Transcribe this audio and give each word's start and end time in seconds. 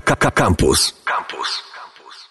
Campus. 0.00 0.92
Campus. 1.04 1.62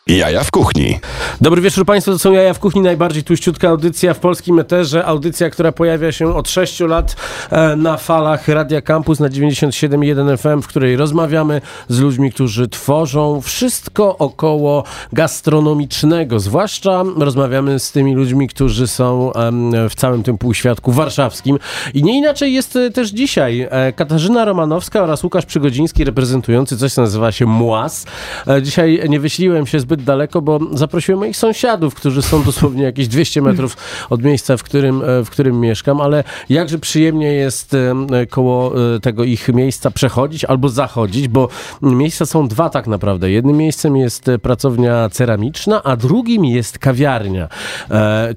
Jaja 0.07 0.43
w 0.43 0.51
kuchni. 0.51 0.99
Dobry 1.41 1.61
wieczór 1.61 1.85
Państwu, 1.85 2.11
to 2.11 2.19
są 2.19 2.31
Jaja 2.31 2.53
w 2.53 2.59
kuchni, 2.59 2.81
najbardziej 2.81 3.23
tuściutka 3.23 3.69
audycja 3.69 4.13
w 4.13 4.19
polskim 4.19 4.59
eterze. 4.59 5.05
Audycja, 5.05 5.49
która 5.49 5.71
pojawia 5.71 6.11
się 6.11 6.35
od 6.35 6.49
6 6.49 6.79
lat 6.79 7.15
e, 7.49 7.75
na 7.75 7.97
falach 7.97 8.47
Radia 8.47 8.81
Campus 8.81 9.19
na 9.19 9.29
97.1 9.29 10.37
FM, 10.37 10.61
w 10.61 10.67
której 10.67 10.97
rozmawiamy 10.97 11.61
z 11.87 11.99
ludźmi, 11.99 12.31
którzy 12.31 12.67
tworzą 12.67 13.41
wszystko 13.41 14.17
około 14.17 14.83
gastronomicznego. 15.13 16.39
Zwłaszcza 16.39 17.03
rozmawiamy 17.17 17.79
z 17.79 17.91
tymi 17.91 18.15
ludźmi, 18.15 18.47
którzy 18.47 18.87
są 18.87 19.31
w 19.89 19.95
całym 19.95 20.23
tym 20.23 20.37
półświadku 20.37 20.91
warszawskim. 20.91 21.59
I 21.93 22.03
nie 22.03 22.17
inaczej 22.17 22.53
jest 22.53 22.75
e, 22.75 22.91
też 22.91 23.09
dzisiaj. 23.09 23.67
E, 23.71 23.93
Katarzyna 23.93 24.45
Romanowska 24.45 25.03
oraz 25.03 25.23
Łukasz 25.23 25.45
Przygodziński 25.45 26.03
reprezentujący 26.03 26.77
coś, 26.77 26.93
co 26.93 27.01
nazywa 27.01 27.31
się 27.31 27.45
MUAS. 27.45 28.05
Dzisiaj 28.61 29.01
nie 29.09 29.19
wyśliłem 29.19 29.67
się 29.67 29.79
zbyt 29.79 29.96
zbyt 29.97 30.05
daleko, 30.05 30.41
bo 30.41 30.59
zaprosiłem 30.73 31.19
moich 31.19 31.37
sąsiadów, 31.37 31.95
którzy 31.95 32.21
są 32.21 32.43
dosłownie 32.43 32.83
jakieś 32.83 33.07
200 33.07 33.41
metrów 33.41 33.77
od 34.09 34.23
miejsca, 34.23 34.57
w 34.57 34.63
którym, 34.63 35.01
e, 35.01 35.25
w 35.25 35.29
którym 35.29 35.59
mieszkam, 35.59 36.01
ale 36.01 36.23
jakże 36.49 36.79
przyjemnie 36.79 37.33
jest 37.33 37.73
e, 37.73 38.25
koło 38.25 38.73
e, 38.95 38.99
tego 38.99 39.23
ich 39.23 39.49
miejsca 39.49 39.91
przechodzić 39.91 40.45
albo 40.45 40.69
zachodzić, 40.69 41.27
bo 41.27 41.49
miejsca 41.81 42.25
są 42.25 42.47
dwa 42.47 42.69
tak 42.69 42.87
naprawdę. 42.87 43.31
Jednym 43.31 43.57
miejscem 43.57 43.97
jest 43.97 44.25
pracownia 44.41 45.09
ceramiczna, 45.09 45.83
a 45.83 45.95
drugim 45.95 46.45
jest 46.45 46.79
kawiarnia. 46.79 47.47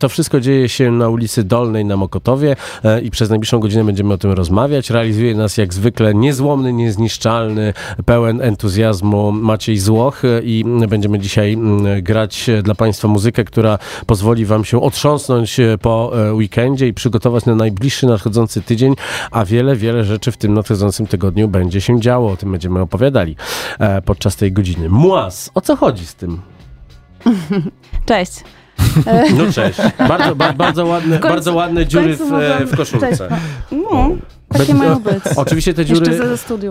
To 0.01 0.09
wszystko 0.09 0.41
dzieje 0.41 0.69
się 0.69 0.91
na 0.91 1.09
ulicy 1.09 1.45
Dolnej 1.45 1.85
na 1.85 1.97
Mokotowie 1.97 2.57
i 3.03 3.11
przez 3.11 3.31
najbliższą 3.31 3.59
godzinę 3.59 3.85
będziemy 3.85 4.15
o 4.15 4.19
tym 4.19 4.33
rozmawiać. 4.33 4.91
Realizuje 4.91 5.35
nas 5.35 5.57
jak 5.57 5.75
zwykle 5.75 6.15
niezłomny, 6.15 6.73
niezniszczalny, 6.73 7.75
pełen 8.05 8.41
entuzjazmu 8.41 9.33
Maciej 9.33 9.79
Złoch 9.79 10.23
i 10.43 10.65
będziemy 10.89 11.19
dzisiaj 11.19 11.50
dzisiaj 11.51 11.55
mm, 11.55 12.03
grać 12.03 12.51
dla 12.63 12.75
Państwa 12.75 13.09
muzykę, 13.09 13.45
która 13.45 13.79
pozwoli 14.07 14.47
Wam 14.47 14.65
się 14.65 14.81
otrząsnąć 14.83 15.61
e, 15.61 15.79
po 15.79 16.13
e, 16.15 16.35
weekendzie 16.35 16.89
i 16.89 16.95
przygotować 16.95 17.47
na 17.47 17.55
najbliższy 17.55 18.07
nadchodzący 18.07 18.63
tydzień, 18.63 18.95
a 19.31 19.45
wiele, 19.45 19.77
wiele 19.77 20.05
rzeczy 20.05 20.33
w 20.33 20.37
tym 20.37 20.55
nadchodzącym 20.55 21.07
tygodniu 21.07 21.49
będzie 21.49 21.81
się 21.81 22.01
działo. 22.01 22.33
O 22.33 22.37
tym 22.37 22.53
będziemy 22.53 22.81
opowiadali 22.81 23.37
e, 23.79 24.03
podczas 24.03 24.37
tej 24.37 24.53
godziny. 24.53 24.89
Młas, 24.89 25.51
o 25.55 25.61
co 25.61 25.77
chodzi 25.77 26.07
z 26.07 26.15
tym? 26.15 26.41
Cześć. 28.07 28.33
No 29.39 29.53
cześć. 29.53 29.79
Bardzo, 30.09 30.37
ba, 30.37 30.53
bardzo, 30.53 30.87
ładne, 30.87 31.19
końcu, 31.19 31.35
bardzo 31.35 31.55
ładne 31.55 31.87
dziury 31.87 32.17
w, 32.17 32.21
w 32.67 32.77
koszulce. 32.77 33.29
No. 33.73 34.11
Takie 34.49 34.75
mają 34.75 34.99
być. 35.01 35.25
Oczywiście 35.37 35.75
te 35.75 35.85
dziury, 35.85 36.19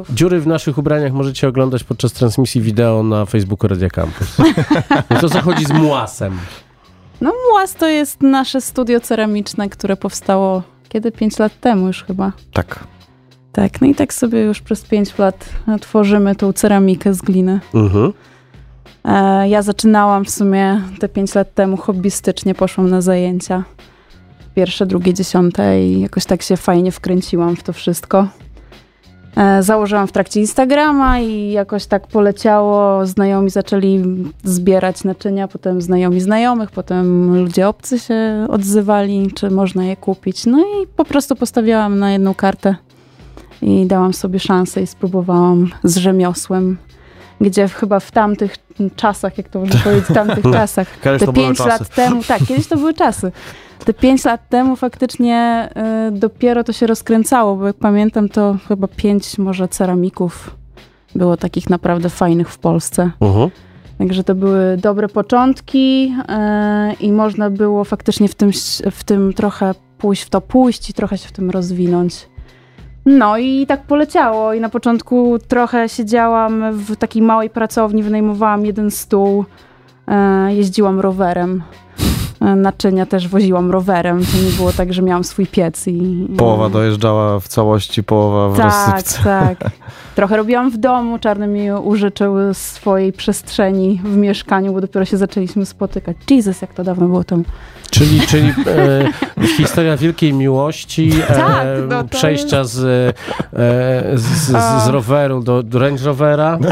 dziury 0.10 0.40
w 0.40 0.48
naszych 0.48 0.78
ubraniach 0.78 1.14
możecie 1.14 1.48
oglądać 1.48 1.84
podczas 1.84 2.14
transmisji 2.14 2.62
wideo 2.62 3.04
na 3.04 3.26
Facebooku 3.26 3.68
Radia 3.68 3.90
Campus. 3.90 4.38
No 5.10 5.20
to 5.20 5.28
zachodzi 5.28 5.66
z 5.66 5.72
Muasem. 5.72 6.38
No 7.22 7.34
Muas 7.52 7.76
to 7.76 7.88
jest 7.88 8.22
nasze 8.22 8.62
studio 8.62 9.00
ceramiczne, 9.00 9.70
które 9.70 9.98
powstało 9.98 10.64
kiedy? 10.90 11.12
Pięć 11.12 11.40
lat 11.40 11.60
temu 11.60 11.88
już 11.88 12.04
chyba. 12.04 12.32
Tak. 12.54 12.80
Tak, 13.52 13.82
no 13.82 13.88
i 13.88 13.96
tak 13.96 14.14
sobie 14.14 14.42
już 14.42 14.62
przez 14.62 14.82
pięć 14.82 15.18
lat 15.18 15.50
tworzymy 15.82 16.36
tą 16.36 16.54
ceramikę 16.54 17.14
z 17.14 17.22
gliny. 17.22 17.60
Mhm. 17.74 18.06
E, 18.06 18.12
ja 19.48 19.62
zaczynałam 19.62 20.26
w 20.26 20.30
sumie 20.30 20.82
te 21.00 21.10
pięć 21.10 21.36
lat 21.36 21.54
temu 21.54 21.78
hobbystycznie, 21.78 22.56
poszłam 22.56 22.90
na 22.90 23.02
zajęcia 23.02 23.64
pierwsze, 24.56 24.86
drugie, 24.86 25.14
dziesiąte 25.14 25.84
i 25.84 26.02
jakoś 26.02 26.26
tak 26.26 26.42
się 26.42 26.58
fajnie 26.58 26.92
wkręciłam 26.92 27.56
w 27.56 27.64
to 27.64 27.74
wszystko. 27.74 28.28
E, 29.38 29.64
założyłam 29.64 30.08
w 30.08 30.12
trakcie 30.12 30.40
Instagrama 30.40 31.20
i 31.20 31.52
jakoś 31.52 31.86
tak 31.86 32.08
poleciało. 32.08 33.06
Znajomi 33.06 33.50
zaczęli 33.50 34.04
zbierać 34.44 35.04
naczynia, 35.04 35.48
potem 35.48 35.82
znajomi 35.82 36.22
znajomych, 36.22 36.72
potem 36.72 37.36
ludzie 37.36 37.68
obcy 37.68 38.00
się 38.00 38.48
odzywali, 38.50 39.32
czy 39.36 39.50
można 39.50 39.86
je 39.86 39.96
kupić. 39.96 40.46
No 40.46 40.60
i 40.60 40.88
po 40.96 41.06
prostu 41.06 41.36
postawiałam 41.36 42.00
na 42.00 42.12
jedną 42.12 42.34
kartę 42.34 42.76
i 43.62 43.86
dałam 43.86 44.14
sobie 44.14 44.40
szansę 44.40 44.82
i 44.82 44.88
spróbowałam 44.88 45.70
z 45.84 45.98
rzemiosłem, 45.98 46.78
gdzie 47.42 47.68
chyba 47.68 48.00
w 48.00 48.12
tamtych 48.12 48.56
czasach, 48.96 49.38
jak 49.38 49.50
to 49.50 49.60
można 49.60 49.80
powiedzieć, 49.80 50.06
w 50.06 50.14
tamtych 50.14 50.44
czasach, 50.44 50.98
te 50.98 51.34
pięć 51.34 51.60
lat 51.60 51.90
temu, 51.90 52.24
tak, 52.24 52.46
kiedyś 52.46 52.68
to 52.68 52.78
były 52.78 52.94
czasy 52.94 53.32
te 53.86 53.94
pięć 53.94 54.26
lat 54.26 54.50
temu 54.50 54.76
faktycznie 54.76 55.70
y, 56.08 56.12
dopiero 56.12 56.64
to 56.64 56.74
się 56.74 56.88
rozkręcało, 56.88 57.56
bo 57.56 57.68
jak 57.68 57.76
pamiętam, 57.76 58.30
to 58.30 58.58
chyba 58.68 58.88
pięć 58.88 59.38
może 59.38 59.68
ceramików 59.68 60.56
było 61.16 61.38
takich 61.38 61.70
naprawdę 61.70 62.10
fajnych 62.10 62.50
w 62.50 62.58
Polsce. 62.58 63.12
Uh 63.20 63.30
-huh. 63.30 63.50
Także 63.98 64.24
to 64.24 64.36
były 64.36 64.78
dobre 64.78 65.08
początki 65.08 66.14
y, 66.92 66.94
i 66.94 67.12
można 67.12 67.50
było 67.50 67.84
faktycznie 67.84 68.28
w 68.28 68.36
tym, 68.36 68.52
w 68.92 69.04
tym 69.04 69.34
trochę 69.34 69.76
pójść 69.98 70.24
w 70.24 70.30
to 70.30 70.42
pójść 70.42 70.90
i 70.90 70.94
trochę 70.94 71.18
się 71.18 71.28
w 71.28 71.32
tym 71.32 71.50
rozwinąć. 71.50 72.28
No 73.06 73.38
i 73.38 73.66
tak 73.68 73.84
poleciało 73.84 74.54
i 74.54 74.60
na 74.60 74.70
początku 74.70 75.40
trochę 75.48 75.90
siedziałam 75.90 76.74
w 76.74 76.96
takiej 76.96 77.22
małej 77.22 77.50
pracowni, 77.50 78.04
wynajmowałam 78.04 78.66
jeden 78.66 78.92
stół, 78.92 79.46
y, 80.48 80.54
jeździłam 80.54 81.00
rowerem 81.00 81.64
naczynia 82.56 83.06
też 83.06 83.28
woziłam 83.28 83.72
rowerem. 83.72 84.20
To 84.26 84.38
nie 84.46 84.52
było 84.58 84.72
tak, 84.74 84.94
że 84.94 85.02
miałam 85.02 85.24
swój 85.24 85.48
piec 85.48 85.88
i... 85.88 86.28
Połowa 86.38 86.70
dojeżdżała 86.70 87.40
w 87.40 87.48
całości, 87.48 88.04
połowa 88.04 88.50
w 88.50 88.58
tak, 88.58 88.66
rozsypce. 88.66 89.24
Tak, 89.24 89.60
tak. 89.60 89.72
Trochę 90.16 90.38
robiłam 90.38 90.72
w 90.72 90.78
domu. 90.78 91.20
Czarny 91.20 91.48
mi 91.48 91.72
użyczył 91.72 92.54
swojej 92.54 93.14
przestrzeni 93.14 94.02
w 94.04 94.18
mieszkaniu, 94.18 94.74
bo 94.74 94.82
dopiero 94.82 95.06
się 95.06 95.18
zaczęliśmy 95.18 95.66
spotykać. 95.66 96.18
Jesus, 96.30 96.62
jak 96.62 96.74
to 96.74 96.84
dawno 96.84 97.08
było 97.08 97.24
tam. 97.24 97.44
Czyli, 97.90 98.22
czyli 98.22 98.48
e, 98.48 98.54
historia 99.58 99.98
wielkiej 99.98 100.34
miłości, 100.34 101.12
e, 101.30 101.36
tak, 101.36 101.68
no 101.90 102.04
przejścia 102.04 102.64
z, 102.64 102.80
e, 102.80 103.14
z, 104.18 104.22
z, 104.22 104.84
z, 104.84 104.88
roweru 104.88 105.44
do, 105.44 105.64
do 105.64 105.80
Range 105.80 106.06
Rovera. 106.06 106.60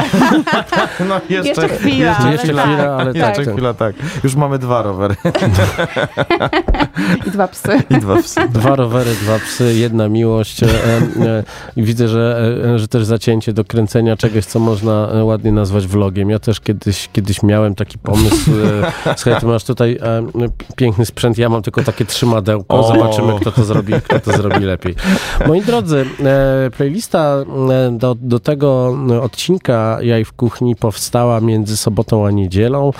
No 1.08 1.20
jeszcze, 1.28 1.48
jeszcze 1.48 1.68
chwila. 1.68 2.10
Jeszcze, 2.10 2.32
jeszcze 2.32 2.54
tak. 2.54 2.64
chwila, 2.64 2.96
ale 2.96 3.14
tak. 3.14 3.38
Jeszcze 3.38 3.52
chwila, 3.52 3.74
tak. 3.74 3.94
Już 4.24 4.34
mamy 4.34 4.58
dwa 4.58 4.82
rowery. 4.82 5.16
I 7.26 7.30
dwa 7.30 7.48
psy. 7.48 7.82
I 7.90 7.94
dwa 7.94 8.16
psy. 8.16 8.40
Dwa 8.48 8.76
rowery, 8.76 9.10
dwa 9.22 9.38
psy, 9.38 9.74
jedna 9.74 10.08
miłość. 10.08 10.62
E, 10.62 10.66
e, 10.66 11.44
I 11.76 11.82
widzę, 11.82 12.08
że, 12.08 12.54
e, 12.74 12.78
że 12.78 12.88
też 12.88 13.04
zacięcie 13.04 13.52
do 13.52 13.64
kręcenia 13.64 14.16
czegoś, 14.16 14.44
co 14.44 14.58
można 14.58 15.08
ładnie 15.22 15.52
nazwać 15.52 15.86
vlogiem. 15.86 16.30
Ja 16.30 16.38
też 16.38 16.60
kiedyś, 16.60 17.08
kiedyś 17.12 17.42
miałem 17.42 17.74
taki 17.74 17.98
pomysł. 17.98 18.50
Słuchaj, 19.16 19.40
ty 19.40 19.46
masz 19.46 19.64
tutaj 19.64 19.98
piękny 20.76 21.06
sprzęt, 21.08 21.38
ja 21.38 21.48
mam 21.48 21.62
tylko 21.62 21.82
takie 21.82 22.04
trzymadełko. 22.04 22.82
Zobaczymy, 22.82 23.32
kto 23.40 23.52
to 23.52 23.64
zrobi, 23.64 23.92
kto 23.92 24.20
to 24.20 24.32
zrobi 24.32 24.64
lepiej. 24.64 24.94
Moi 25.46 25.62
drodzy, 25.62 26.06
playlista 26.76 27.44
do, 27.92 28.16
do 28.20 28.40
tego 28.40 28.96
odcinka 29.22 29.98
Jaj 30.02 30.24
w 30.24 30.32
kuchni 30.32 30.76
powstała 30.76 31.40
między 31.40 31.76
sobotą 31.76 32.26
a 32.26 32.30
niedzielą. 32.30 32.92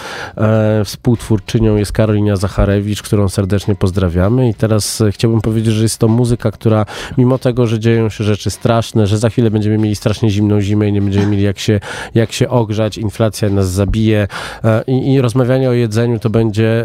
Współtwórczynią 0.85 1.77
jest 1.77 1.93
Karolina 1.93 2.37
Zacharewicz, 2.37 3.03
którą 3.03 3.29
serdecznie 3.29 3.75
pozdrawiamy 3.75 4.49
i 4.49 4.55
teraz 4.55 5.01
e, 5.01 5.13
chciałbym 5.13 5.41
powiedzieć, 5.41 5.75
że 5.75 5.83
jest 5.83 5.99
to 5.99 6.09
muzyka, 6.09 6.51
która 6.51 6.87
mimo 7.19 7.39
tego, 7.39 7.67
że 7.67 7.79
dzieją 7.79 8.09
się 8.09 8.25
rzeczy 8.25 8.51
straszne, 8.51 9.07
że 9.07 9.19
za 9.19 9.31
chwilę 9.31 9.51
będziemy 9.51 9.79
mieli 9.79 9.97
strasznie 9.97 10.31
zimną 10.31 10.61
zimę 10.61 10.89
i 10.89 10.93
nie 10.93 11.03
będziemy 11.03 11.27
mieli 11.27 11.43
jak 11.43 11.59
się, 11.59 11.81
jak 12.15 12.33
się 12.33 12.49
ogrzać, 12.49 12.99
inflacja 12.99 13.51
nas 13.51 13.71
zabije 13.71 14.29
e, 14.65 14.83
i, 14.87 15.13
i 15.13 15.21
rozmawianie 15.21 15.71
o 15.71 15.73
jedzeniu 15.73 16.19
to 16.19 16.31
będzie 16.31 16.85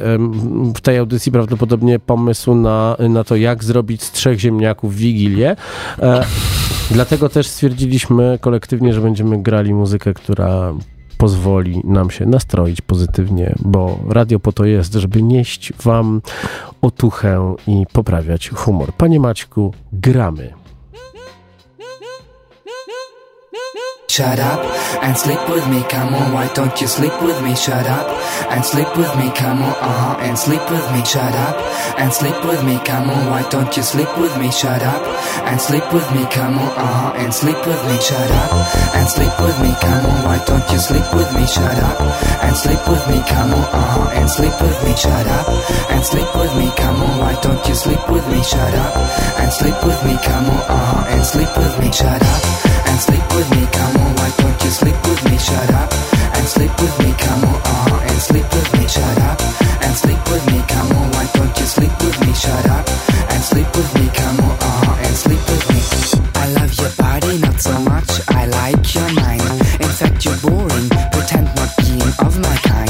w 0.75 0.81
tej 0.81 0.97
audycji 0.97 1.12
prawdopodobnie 1.31 1.99
pomysł 1.99 2.55
na, 2.55 2.97
na 3.09 3.23
to, 3.23 3.35
jak 3.35 3.63
zrobić 3.63 4.03
z 4.03 4.11
trzech 4.11 4.39
ziemniaków 4.39 4.95
wigilię. 4.95 5.55
E, 5.99 6.25
dlatego 6.91 7.29
też 7.29 7.47
stwierdziliśmy 7.47 8.39
kolektywnie, 8.41 8.93
że 8.93 9.01
będziemy 9.01 9.41
grali 9.41 9.73
muzykę, 9.73 10.13
która 10.13 10.73
pozwoli 11.17 11.81
nam 11.83 12.11
się 12.11 12.25
nastroić 12.25 12.81
pozytywnie, 12.81 13.55
bo 13.59 13.99
radio 14.09 14.39
po 14.39 14.51
to 14.51 14.65
jest, 14.65 14.93
żeby 14.93 15.23
nieść 15.23 15.73
Wam 15.83 16.21
otuchę 16.81 17.55
i 17.67 17.85
poprawiać 17.93 18.49
humor. 18.49 18.93
Panie 18.93 19.19
Maćku, 19.19 19.73
gramy. 19.93 20.62
Shut 24.13 24.37
up 24.37 24.61
and 25.01 25.17
sleep 25.17 25.41
with 25.49 25.67
me, 25.71 25.81
come 25.89 26.13
on, 26.13 26.33
why 26.33 26.45
don't 26.53 26.79
you 26.79 26.85
sleep 26.85 27.19
with 27.23 27.41
me? 27.41 27.55
Shut 27.55 27.87
up 27.87 28.05
and 28.51 28.63
sleep 28.63 28.95
with 28.95 29.09
me, 29.17 29.31
come 29.33 29.63
on, 29.63 29.73
uh-huh, 29.73 30.17
and 30.21 30.37
sleep 30.37 30.61
with 30.69 30.85
me. 30.93 31.03
Shut 31.03 31.33
up 31.33 31.57
and 31.97 32.13
sleep 32.13 32.37
with 32.45 32.63
me, 32.63 32.77
come 32.85 33.09
on, 33.09 33.31
why 33.31 33.41
don't 33.49 33.75
you 33.75 33.81
sleep 33.81 34.15
with 34.19 34.37
me? 34.37 34.51
Shut 34.51 34.83
up 34.83 35.01
and 35.49 35.59
sleep 35.59 35.81
with 35.91 36.05
me, 36.13 36.27
come 36.29 36.59
on, 36.59 36.71
uh-huh, 36.77 37.13
and 37.25 37.33
sleep 37.33 37.57
with 37.65 37.83
me. 37.89 37.97
Shut 38.05 38.29
up 38.29 38.53
and 38.93 39.09
sleep 39.09 39.33
with 39.41 39.57
me, 39.65 39.73
come 39.81 40.05
on, 40.05 40.23
why 40.29 40.37
don't 40.45 40.69
you 40.69 40.77
sleep 40.77 41.09
with 41.15 41.33
me? 41.33 41.47
Shut 41.47 41.79
up 41.81 41.97
and 42.45 42.55
sleep 42.55 42.85
with 42.87 43.07
me, 43.09 43.17
come 43.25 43.49
on, 43.49 43.65
uh-huh, 43.65 44.09
and 44.13 44.29
sleep 44.29 44.53
with 44.61 44.77
me. 44.85 44.93
Shut 44.95 45.25
up 45.25 45.49
and 45.89 46.05
sleep 46.05 46.29
with 46.37 46.53
me, 46.55 46.69
come 46.77 47.01
on, 47.01 47.17
why 47.17 47.33
don't 47.41 47.65
you 47.67 47.73
sleep 47.73 48.03
with 48.07 48.29
me? 48.29 48.43
Shut 48.43 48.75
up 48.77 48.93
and 49.41 49.51
sleep 49.51 49.77
with 49.83 50.05
me, 50.05 50.13
come 50.21 50.45
on, 50.53 50.61
uh-huh, 50.69 51.17
and 51.17 51.25
sleep 51.25 51.49
with 51.57 51.79
me. 51.79 51.91
Shut 51.91 52.21
up 52.21 52.82
and 52.93 53.01
sleep 53.01 53.25
with 53.33 53.49
me, 53.57 53.65
come 53.73 53.95
on, 53.97 54.15
why 54.17 54.29
don't 54.37 54.63
you 54.63 54.69
sleep 54.69 54.99
with 55.07 55.23
me? 55.25 55.37
Shut 55.37 55.69
up 55.73 55.89
and 56.37 56.45
sleep 56.47 56.73
with 56.79 56.95
me, 56.99 57.11
come 57.17 57.43
on, 57.43 57.59
uh, 57.65 58.09
and 58.09 58.19
sleep 58.21 58.47
with 58.53 58.69
me, 58.77 58.87
shut 58.87 59.17
up, 59.29 59.41
and 59.81 59.95
sleep 59.95 60.21
with 60.29 60.45
me, 60.51 60.61
come 60.67 60.91
on, 60.97 61.09
why 61.13 61.25
don't 61.33 61.57
you 61.59 61.65
sleep 61.65 61.95
with 62.03 62.17
me, 62.21 62.33
shut 62.33 62.65
up, 62.69 62.85
and 63.33 63.41
sleep 63.43 63.69
with 63.75 63.89
me, 63.95 64.05
come 64.13 64.39
on, 64.45 64.57
uh, 64.61 65.05
and 65.05 65.15
sleep 65.15 65.41
with 65.49 65.65
me. 65.71 65.79
I 66.35 66.45
love 66.53 66.73
your 66.77 66.93
body, 67.05 67.37
not 67.39 67.59
so 67.59 67.73
much, 67.79 68.11
I 68.29 68.45
like 68.45 68.93
your 68.93 69.09
mind. 69.13 69.41
In 69.81 69.91
fact, 69.99 70.23
you're 70.25 70.37
boring, 70.45 70.89
pretend 71.11 71.49
not 71.55 71.71
being 71.77 72.13
of 72.19 72.37
my 72.45 72.55
kind. 72.57 72.82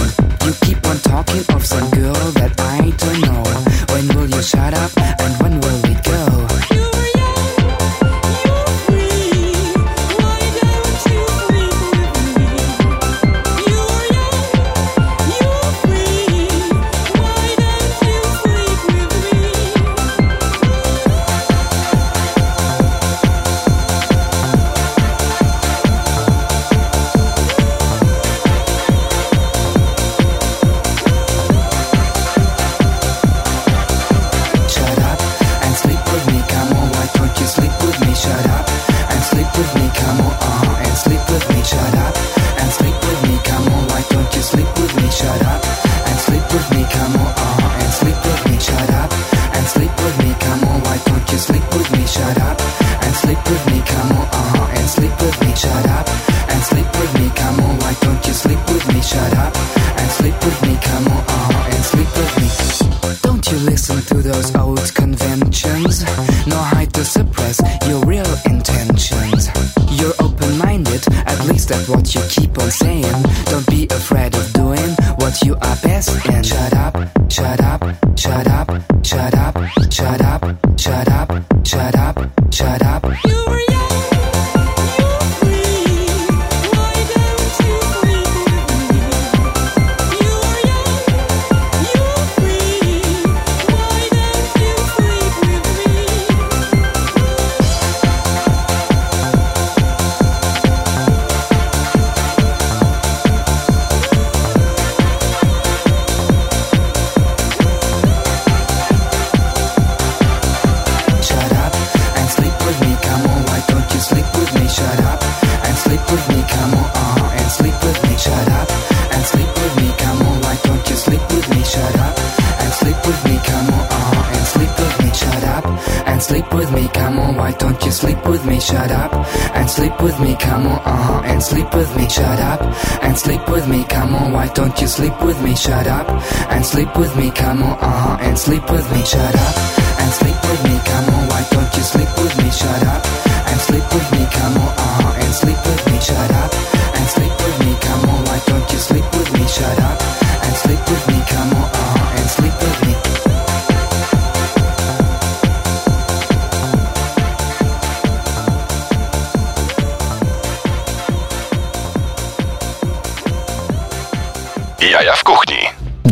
Come 127.04 127.20
on. 127.20 127.36
Why 127.36 127.52
don't 127.52 127.80
you 127.86 127.92
sleep 127.92 128.22
with 128.32 128.46
me? 128.46 128.60
Shut 128.60 128.92
up 128.92 129.12
and 129.58 129.70
sleep 129.70 129.96
with 130.02 130.18
me, 130.20 130.36
come 130.36 130.66
on. 130.68 130.80
Uh, 130.92 131.02
huh, 131.08 131.22
and 131.32 131.42
sleep 131.44 131.70
with 131.74 131.92
me. 131.98 132.06
Shut 132.08 132.40
up 132.52 132.62
and 133.06 133.16
sleep 133.18 133.44
with 133.54 133.68
me, 133.68 133.84
come 133.96 134.16
on. 134.16 134.32
Why 134.32 134.48
don't 134.60 134.76
you 134.82 134.88
sleep 134.88 135.16
with 135.28 135.40
me? 135.46 135.54
Shut 135.56 135.88
up 135.88 136.08
and 136.54 136.64
sleep 136.66 136.92
with 137.02 137.14
me, 137.20 137.28
come 137.32 137.62
on. 137.64 137.76
Uh, 137.80 138.00
huh, 138.04 138.18
and 138.28 138.38
sleep 138.46 138.66
with 138.72 138.88
me. 138.94 139.02
Shut 139.14 139.36
up 139.48 139.56
and 140.02 140.12
sleep 140.20 140.40
with 140.48 140.62
me, 140.68 140.76
come 140.92 141.08
on. 141.16 141.24
Why 141.32 141.42
don't 141.54 141.72
you 141.78 141.84
sleep 141.94 142.12
with 142.22 142.36
me? 142.42 142.50
Shut 142.62 142.84
up 142.96 143.04
and 143.52 143.60
sleep 143.68 143.88
with 143.96 144.10
me, 144.16 144.24
come 144.38 144.56
on. 144.64 144.72
Uh, 144.84 144.94
huh, 145.04 145.24
and 145.24 145.34
sleep 145.42 145.60
with 145.68 145.84
me. 145.92 145.98
Shut 146.08 146.32
up 146.44 146.52
and 146.98 147.06
sleep 147.16 147.36
with 147.44 147.58
me, 147.64 147.72
come 147.86 148.04
on. 148.12 148.20
Why 148.30 148.40
don't 148.50 148.68
you 148.74 148.80
sleep 148.90 149.08
with 149.18 149.30
me? 149.36 149.44
Shut 149.58 149.80
up 149.90 149.98
and 150.46 150.56
sleep 150.64 150.82
with 150.92 151.04
me, 151.12 151.20
come 151.34 151.52
on. 151.62 151.68
Uh, 151.68 151.92
huh, 151.96 152.18
and 152.20 152.30
sleep 152.38 152.63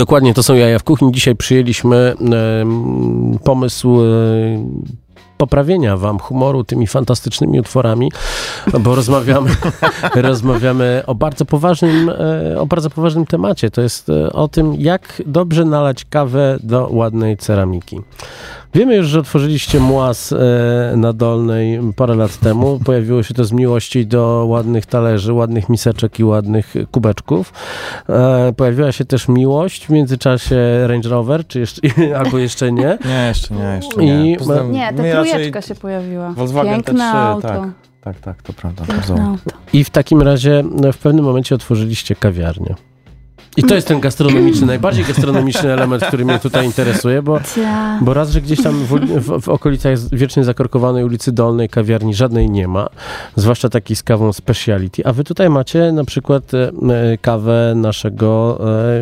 Dokładnie, 0.02 0.34
to 0.34 0.44
są 0.44 0.56
jaja 0.56 0.80
w 0.80 0.84
kuchni. 0.84 1.12
Dzisiaj 1.12 1.36
przyjęliśmy 1.36 2.16
em, 2.62 3.40
pomysł 3.44 4.02
e, 4.02 4.06
poprawienia 5.38 5.98
wam 5.98 6.20
humoru 6.20 6.64
tymi 6.64 6.88
fantastycznymi 6.88 7.60
utworami, 7.60 8.12
bo 8.80 8.96
rozmawiamy, 8.96 9.50
rozmawiamy 10.16 11.04
o 11.08 11.16
bardzo 11.16 11.46
poważnym, 11.46 12.10
e, 12.10 12.60
o 12.60 12.66
bardzo 12.66 12.90
poważnym 12.90 13.26
temacie. 13.26 13.72
To 13.72 13.82
jest 13.82 14.10
e, 14.10 14.34
o 14.34 14.48
tym, 14.48 14.76
jak 14.76 15.22
dobrze 15.26 15.66
nalać 15.66 16.06
kawę 16.06 16.58
do 16.64 16.88
ładnej 16.92 17.38
ceramiki. 17.38 18.02
Wiemy 18.74 18.96
już, 18.96 19.08
że 19.08 19.20
otworzyliście 19.20 19.80
młas 19.80 20.34
e, 20.34 20.94
na 20.98 21.14
Dolnej 21.14 21.80
parę 21.96 22.16
lat 22.16 22.38
temu. 22.38 22.80
Pojawiło 22.86 23.24
się 23.24 23.34
to 23.34 23.46
z 23.46 23.52
miłości 23.52 24.06
do 24.08 24.46
ładnych 24.48 24.86
talerzy, 24.86 25.34
ładnych 25.34 25.70
miseczek 25.70 26.20
i 26.20 26.24
ładnych 26.24 26.74
kubeczków. 26.92 27.54
E, 28.10 28.54
pojawiła 28.58 28.92
się 28.92 29.06
też 29.06 29.28
miłość 29.28 29.86
w 29.86 29.90
międzyczasie 29.90 30.88
Range 30.88 31.10
Rover, 31.10 31.48
czy 31.48 31.60
jeszcze, 31.60 31.82
albo 32.20 32.38
jeszcze 32.38 32.72
nie. 32.72 32.98
Nie, 33.06 33.28
jeszcze 33.28 33.56
nie, 33.56 33.64
jeszcze 33.76 33.98
nie. 34.06 34.32
I- 34.32 34.38
Poza 34.38 34.58
tym 34.58 34.72
Nie, 34.72 34.94
ta 34.94 35.04
raczej- 35.04 35.32
trójeczka 35.32 35.62
się 35.62 35.76
pojawiła. 35.76 36.32
Volkswagen 36.32 36.74
Piękne 36.74 36.94
T3, 37.04 37.16
auto. 37.16 37.48
tak. 37.48 37.62
Tak, 38.02 38.20
tak, 38.20 38.42
to 38.42 38.54
prawda. 38.54 38.84
Piękne 38.86 39.26
auto. 39.28 39.52
I 39.74 39.84
w 39.84 39.90
takim 39.90 40.22
razie 40.22 40.64
no, 40.82 40.92
w 40.92 40.98
pewnym 40.98 41.26
momencie 41.26 41.56
otworzyliście 41.56 42.16
kawiarnię. 42.16 42.76
I 43.58 43.64
to 43.64 43.76
jest 43.76 43.88
ten 43.88 44.00
gastronomiczny, 44.00 44.68
najbardziej 44.68 45.06
gastronomiczny 45.06 45.74
element, 45.74 46.06
który 46.06 46.26
mnie 46.26 46.40
tutaj 46.40 46.66
interesuje, 46.66 47.22
bo. 47.22 47.40
Bo 48.02 48.14
raz, 48.14 48.30
że 48.30 48.42
gdzieś 48.42 48.64
tam 48.64 48.74
w, 48.74 48.90
w, 49.20 49.42
w 49.42 49.50
okolicach 49.50 49.98
wiecznie 50.12 50.44
zakorkowanej 50.44 51.04
ulicy 51.04 51.32
Dolnej 51.32 51.70
kawiarni 51.70 52.14
żadnej 52.14 52.50
nie 52.50 52.68
ma, 52.68 52.88
zwłaszcza 53.36 53.70
takiej 53.70 53.96
z 53.96 54.04
kawą 54.04 54.34
speciality, 54.34 55.06
a 55.06 55.14
wy 55.14 55.24
tutaj 55.24 55.50
macie 55.50 55.92
na 55.92 56.04
przykład 56.06 56.54
e, 56.54 56.58
e, 56.68 57.18
kawę 57.18 57.74
naszego 57.76 58.60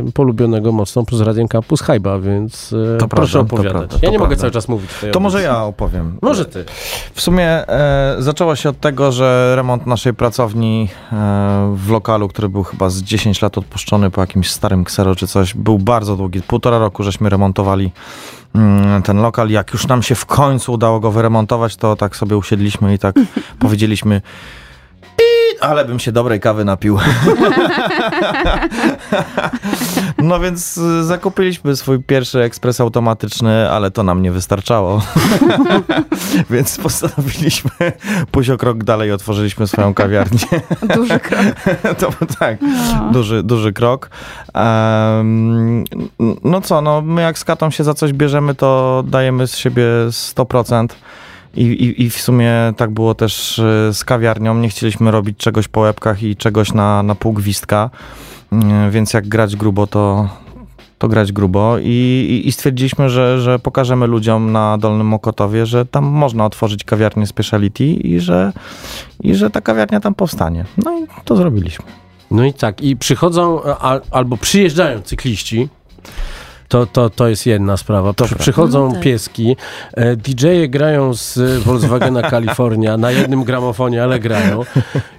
e, 0.08 0.12
polubionego 0.12 0.72
mocno 0.72 1.04
przez 1.06 1.22
Radiem 1.22 1.48
Campus 1.48 1.82
Hajba, 1.82 2.20
więc 2.20 2.74
e, 2.96 2.98
To 2.98 3.08
proszę 3.08 3.32
prawda, 3.34 3.50
to 3.50 3.56
opowiadać. 3.56 3.72
prawda, 3.90 3.96
ja 3.96 4.08
to 4.08 4.12
nie 4.12 4.20
mogę 4.20 4.28
prawda. 4.30 4.42
cały 4.42 4.52
czas 4.52 4.68
mówić. 4.68 4.90
To 5.12 5.20
może 5.20 5.42
ja 5.42 5.64
opowiem. 5.64 6.18
Może 6.22 6.46
ty. 6.46 6.66
W 7.14 7.22
sumie 7.22 7.46
e, 7.48 8.16
zaczęło 8.20 8.56
się 8.56 8.70
od 8.70 8.80
tego, 8.80 9.12
że 9.12 9.54
remont 9.56 9.86
naszej 9.88 10.14
pracowni 10.14 10.90
e, 11.12 11.74
w 11.76 11.90
lokalu, 11.92 12.28
który 12.28 12.50
był 12.50 12.64
chyba 12.64 12.90
z 12.90 13.02
10 13.02 13.42
lat 13.42 13.58
odpuszczony 13.58 14.12
po 14.12 14.22
jakimś 14.22 14.39
starym 14.48 14.84
ksero 14.84 15.16
czy 15.16 15.28
coś, 15.28 15.54
był 15.54 15.80
bardzo 15.80 16.16
długi. 16.16 16.42
Półtora 16.42 16.78
roku 16.78 17.04
żeśmy 17.04 17.30
remontowali 17.30 17.92
mm, 18.56 19.02
ten 19.02 19.18
lokal. 19.18 19.50
Jak 19.50 19.74
już 19.74 19.88
nam 19.88 20.04
się 20.04 20.16
w 20.16 20.26
końcu 20.26 20.74
udało 20.74 21.00
go 21.00 21.12
wyremontować, 21.12 21.76
to 21.76 21.96
tak 21.96 22.16
sobie 22.16 22.38
usiedliśmy 22.38 22.94
i 22.94 23.00
tak 23.00 23.16
powiedzieliśmy 23.60 24.22
"Pi, 24.22 24.24
ale 25.62 25.86
bym 25.86 26.00
się 26.00 26.12
dobrej 26.12 26.40
kawy 26.40 26.66
napił. 26.66 27.00
No 30.18 30.40
więc 30.40 30.78
y, 30.78 31.04
zakupiliśmy 31.04 31.76
swój 31.76 32.00
pierwszy 32.04 32.42
ekspres 32.44 32.82
automatyczny, 32.82 33.70
ale 33.70 33.92
to 33.92 34.04
nam 34.04 34.22
nie 34.22 34.32
wystarczało. 34.32 35.02
Więc 36.50 36.78
postanowiliśmy 36.78 37.72
pójść 38.32 38.50
o 38.50 38.58
krok 38.58 38.84
dalej 38.84 39.10
i 39.10 39.12
otworzyliśmy 39.12 39.68
swoją 39.68 39.94
kawiarnię. 39.94 40.40
Duży 40.96 41.20
krok. 41.20 41.42
to 41.98 42.10
tak, 42.40 42.58
No. 42.62 43.10
duży, 43.14 43.44
duży 43.44 43.74
krok. 43.74 44.10
Em, 44.54 45.84
no 46.44 46.62
co, 46.62 46.82
no 46.82 47.02
my 47.02 47.22
jak 47.22 47.38
z 47.40 47.44
katą 47.44 47.72
się 47.72 47.84
za 47.84 47.94
coś 47.94 48.14
bierzemy, 48.14 48.56
to 48.56 49.04
dajemy 49.08 49.48
z 49.48 49.58
siebie 49.58 49.84
100%. 50.10 50.88
I, 51.56 51.64
i, 51.64 52.04
I 52.04 52.10
w 52.10 52.22
sumie 52.22 52.54
tak 52.78 52.92
było 52.92 53.16
też 53.16 53.60
y, 53.60 53.90
z 53.94 54.04
kawiarnią. 54.04 54.56
Nie 54.56 54.70
chcieliśmy 54.70 55.12
robić 55.12 55.38
czegoś 55.38 55.68
po 55.68 55.80
łebkach 55.80 56.24
i 56.24 56.36
czegoś 56.36 56.74
na, 56.74 57.04
na 57.04 57.16
pół 57.16 57.34
gwizdka. 57.34 57.90
mm, 58.52 58.92
więc 58.92 59.14
jak 59.14 59.28
grać 59.28 59.56
grubo, 59.56 59.88
to, 59.88 60.30
to 60.98 61.08
grać 61.08 61.32
grubo 61.32 61.78
i, 61.82 62.42
i, 62.46 62.52
stwierdziliśmy, 62.52 63.10
że, 63.10 63.42
że 63.42 63.60
pokażemy 63.60 64.08
ludziom 64.08 64.52
na 64.52 64.78
Dolnym 64.78 65.08
Mokotowie, 65.08 65.66
że 65.66 65.86
tam 65.86 66.06
można 66.06 66.46
otworzyć 66.46 66.84
kawiarnię 66.84 67.28
speciality 67.28 67.86
i 67.86 68.20
że, 68.20 68.54
i 69.24 69.36
że 69.36 69.50
ta 69.50 69.62
kawiarnia 69.62 70.00
tam 70.00 70.16
powstanie. 70.16 70.66
No 70.78 71.00
i 71.00 71.08
to 71.26 71.36
zrobiliśmy. 71.36 71.86
No 72.32 72.46
i 72.46 72.54
tak, 72.54 72.82
i 72.82 72.98
przychodzą 72.98 73.64
e, 73.64 73.76
a, 73.80 74.00
albo 74.12 74.38
przyjeżdżają 74.38 75.02
cykliści. 75.02 75.70
To, 76.70 76.86
to, 76.86 77.10
to 77.10 77.28
jest 77.28 77.46
jedna 77.46 77.78
sprawa. 77.78 78.14
Przy, 78.14 78.36
przychodzą 78.36 78.88
No 78.88 78.94
tak. 78.94 79.02
pieski, 79.02 79.56
e, 79.94 80.16
DJ-e 80.16 80.68
grają 80.68 81.14
z 81.14 81.60
Volkswagena 81.64 82.22
California 82.32 82.98
na 82.98 83.12
jednym 83.12 83.44
gramofonie, 83.44 84.04
ale 84.04 84.20
grają. 84.20 84.62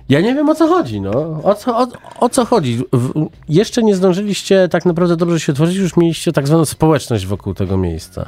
Ja 0.08 0.20
nie 0.20 0.34
wiem 0.34 0.48
o 0.48 0.54
co 0.54 0.68
chodzi, 0.68 1.00
no. 1.00 1.40
O 1.42 1.54
co, 1.54 1.78
o, 1.78 1.86
o 2.20 2.28
co 2.28 2.44
chodzi? 2.44 2.78
W, 2.92 3.28
jeszcze 3.48 3.82
nie 3.82 3.94
zdążyliście 3.94 4.68
tak 4.68 4.86
naprawdę 4.86 5.16
dobrze 5.16 5.40
się 5.40 5.52
otworzyć, 5.52 5.76
już 5.76 5.96
mieliście 5.96 6.32
tak 6.32 6.46
zwaną 6.46 6.64
społeczność 6.64 7.26
wokół 7.26 7.54
tego 7.54 7.76
miejsca. 7.76 8.26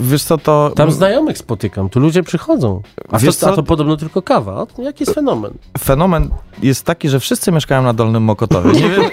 Wiesz 0.00 0.24
co, 0.24 0.38
to... 0.38 0.72
Tam 0.76 0.90
znajomych 0.90 1.38
spotykam, 1.38 1.88
tu 1.88 2.00
ludzie 2.00 2.22
przychodzą. 2.22 2.82
A, 3.12 3.18
Wiesz 3.18 3.36
to, 3.36 3.46
a 3.46 3.50
co? 3.50 3.56
to 3.56 3.62
podobno 3.62 3.96
tylko 3.96 4.22
kawa. 4.22 4.66
Jaki 4.78 5.02
jest 5.02 5.14
fenomen? 5.14 5.52
fenomen 5.78 6.30
jest 6.62 6.84
taki, 6.84 7.08
że 7.08 7.20
wszyscy 7.20 7.52
mieszkają 7.52 7.82
na 7.82 7.92
Dolnym 7.92 8.22
Mokotowie. 8.22 8.72
Nie 8.72 8.88
wiem, 8.90 9.10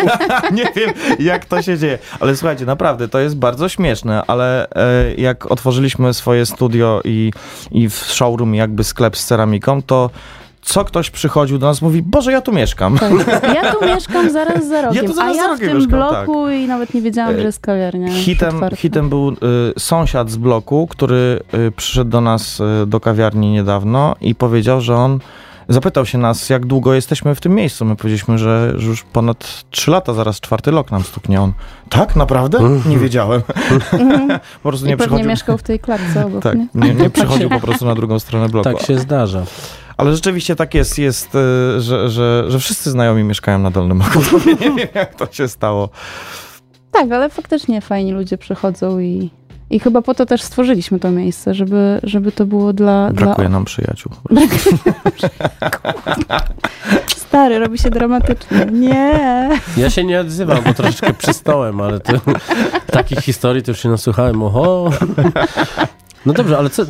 nie 0.58 0.72
wiem, 0.76 0.92
jak 1.18 1.44
to 1.44 1.62
się 1.62 1.78
dzieje. 1.78 1.98
Ale 2.20 2.36
słuchajcie, 2.36 2.66
naprawdę, 2.66 3.08
to 3.08 3.18
jest 3.18 3.36
bardzo 3.36 3.68
śmieszne, 3.68 4.22
ale 4.26 4.70
e, 4.70 5.14
jak 5.14 5.50
otworzyliśmy 5.50 6.14
swoje 6.14 6.46
studio 6.46 7.00
i, 7.04 7.32
i 7.70 7.88
w 7.88 7.94
showroom 7.94 8.54
jakby 8.54 8.84
sklep 8.84 9.16
z 9.16 9.26
ceramiką, 9.26 9.82
to 9.82 10.10
co 10.66 10.84
ktoś 10.84 11.10
przychodził 11.10 11.58
do 11.58 11.66
nas, 11.66 11.82
mówi, 11.82 12.02
Boże, 12.02 12.32
ja 12.32 12.40
tu 12.40 12.52
mieszkam. 12.52 12.98
Tak. 12.98 13.12
Ja 13.54 13.72
tu 13.74 13.86
mieszkam 13.86 14.30
zaraz 14.30 14.68
za 14.68 14.82
rogiem, 14.82 15.02
Ja 15.02 15.08
tu 15.08 15.14
zaraz 15.14 15.36
a 15.36 15.40
za 15.40 15.48
ja 15.48 15.56
w 15.56 15.58
tym 15.60 15.76
mieszkam, 15.76 15.98
bloku 16.00 16.50
i 16.50 16.66
nawet 16.66 16.94
nie 16.94 17.02
wiedziałam, 17.02 17.34
E, 17.34 17.38
że 17.38 17.44
jest 17.44 17.60
kawiarnia. 17.60 18.12
Hitem, 18.12 18.60
hitem 18.76 19.08
był 19.08 19.28
y, 19.30 19.34
sąsiad 19.78 20.30
z 20.30 20.36
bloku, 20.36 20.86
który 20.86 21.40
y, 21.68 21.72
przyszedł 21.76 22.10
do 22.10 22.20
nas 22.20 22.60
y, 22.60 22.86
do 22.86 23.00
kawiarni 23.00 23.52
niedawno 23.52 24.16
i 24.20 24.34
powiedział, 24.34 24.80
że 24.80 24.96
on 24.96 25.18
zapytał 25.68 26.06
się 26.06 26.18
nas, 26.18 26.50
jak 26.50 26.66
długo 26.66 26.94
jesteśmy 26.94 27.34
w 27.34 27.40
tym 27.40 27.54
miejscu. 27.54 27.84
My 27.84 27.96
powiedzieliśmy, 27.96 28.38
że, 28.38 28.72
że 28.76 28.88
już 28.88 29.02
ponad 29.02 29.64
3 29.70 29.90
lata, 29.90 30.12
zaraz 30.14 30.40
czwarty 30.40 30.70
rok 30.70 30.90
nam 30.90 31.02
stuknie. 31.04 31.40
On, 31.40 31.52
tak? 31.88 32.16
Naprawdę? 32.16 32.58
Nie 32.86 32.98
wiedziałem. 32.98 33.42
po 34.62 34.68
prostu 34.68 34.86
I 34.86 34.88
nie 34.88 34.96
pewnie 34.96 35.06
przychodził. 35.06 35.28
mieszkał 35.28 35.58
w 35.58 35.62
tej 35.62 35.78
klatce 35.80 36.26
obok, 36.26 36.42
Tak, 36.42 36.54
nie? 36.54 36.66
nie, 36.74 36.94
nie 36.94 37.10
przychodził 37.20 37.48
po 37.50 37.60
prostu 37.60 37.86
na 37.86 37.94
drugą 37.94 38.18
stronę 38.18 38.48
bloku. 38.48 38.70
Tak 38.70 38.86
się 38.86 38.98
zdarza. 38.98 39.42
Ale 39.96 40.12
rzeczywiście 40.12 40.56
tak 40.56 40.74
jest, 40.74 40.98
jest 40.98 41.34
y, 41.34 41.80
że, 41.80 42.10
że, 42.10 42.44
że 42.48 42.58
wszyscy 42.58 42.90
znajomi 42.90 43.24
mieszkają 43.24 43.58
na 43.58 43.70
Dolnym 43.70 43.96
Mokotowie. 43.96 44.54
Nie 44.60 44.70
wiem, 44.70 44.88
jak 44.94 45.14
to 45.14 45.28
się 45.32 45.48
stało. 45.48 45.88
Tak, 46.90 47.12
ale 47.12 47.30
faktycznie 47.30 47.80
fajni 47.80 48.12
ludzie 48.12 48.38
przychodzą 48.38 48.98
i, 48.98 49.30
i 49.70 49.80
chyba 49.80 50.02
po 50.02 50.14
to 50.14 50.26
też 50.26 50.42
stworzyliśmy 50.42 50.98
to 50.98 51.10
miejsce, 51.10 51.54
żeby, 51.54 52.00
żeby 52.02 52.32
to 52.32 52.46
było 52.46 52.72
dla... 52.72 53.10
Brakuje 53.12 53.48
dla... 53.48 53.52
nam 53.58 53.64
przyjaciół. 53.64 54.12
Stary, 57.16 57.58
robi 57.58 57.78
się 57.78 57.90
dramatycznie. 57.90 58.66
Nie. 58.72 59.50
Ja 59.76 59.90
się 59.90 60.04
nie 60.04 60.20
odzywam, 60.20 60.64
bo 60.64 60.74
troszeczkę 60.74 61.14
przystałem, 61.14 61.80
ale 61.80 62.00
to, 62.00 62.12
takich 62.92 63.18
historii 63.18 63.62
to 63.62 63.70
już 63.70 63.80
się 63.80 63.88
nasłuchałem. 63.88 64.42
Oho. 64.42 64.90
No 66.26 66.32
dobrze, 66.32 66.58
ale 66.58 66.70
co, 66.70 66.84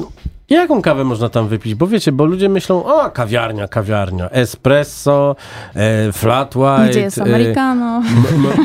jaką 0.55 0.83
kawę 0.83 1.05
można 1.05 1.29
tam 1.29 1.49
wypić? 1.49 1.75
Bo 1.75 1.87
wiecie, 1.87 2.13
bo 2.13 2.25
ludzie 2.25 2.49
myślą, 2.49 2.85
o, 2.85 3.11
kawiarnia, 3.11 3.69
kawiarnia, 3.69 4.31
espresso, 4.31 5.37
e, 5.75 6.13
flat 6.13 6.57
white, 6.57 6.89
Gdzie 6.91 7.01
jest 7.01 7.19
e, 7.19 7.23
americano? 7.23 8.03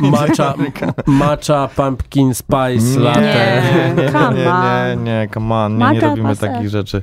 m- 0.02 0.10
matcha, 0.12 0.54
matcha, 1.06 1.70
pumpkin 1.76 2.34
spice 2.34 3.00
latte. 3.00 3.62
Nie, 3.98 4.04
nie, 4.04 4.96
nie, 4.96 5.04
nie, 5.04 5.28
come 5.34 5.56
on, 5.56 5.78
nie, 5.78 5.90
nie 5.92 6.00
robimy 6.00 6.36
takich 6.36 6.70
rzeczy. 6.70 7.02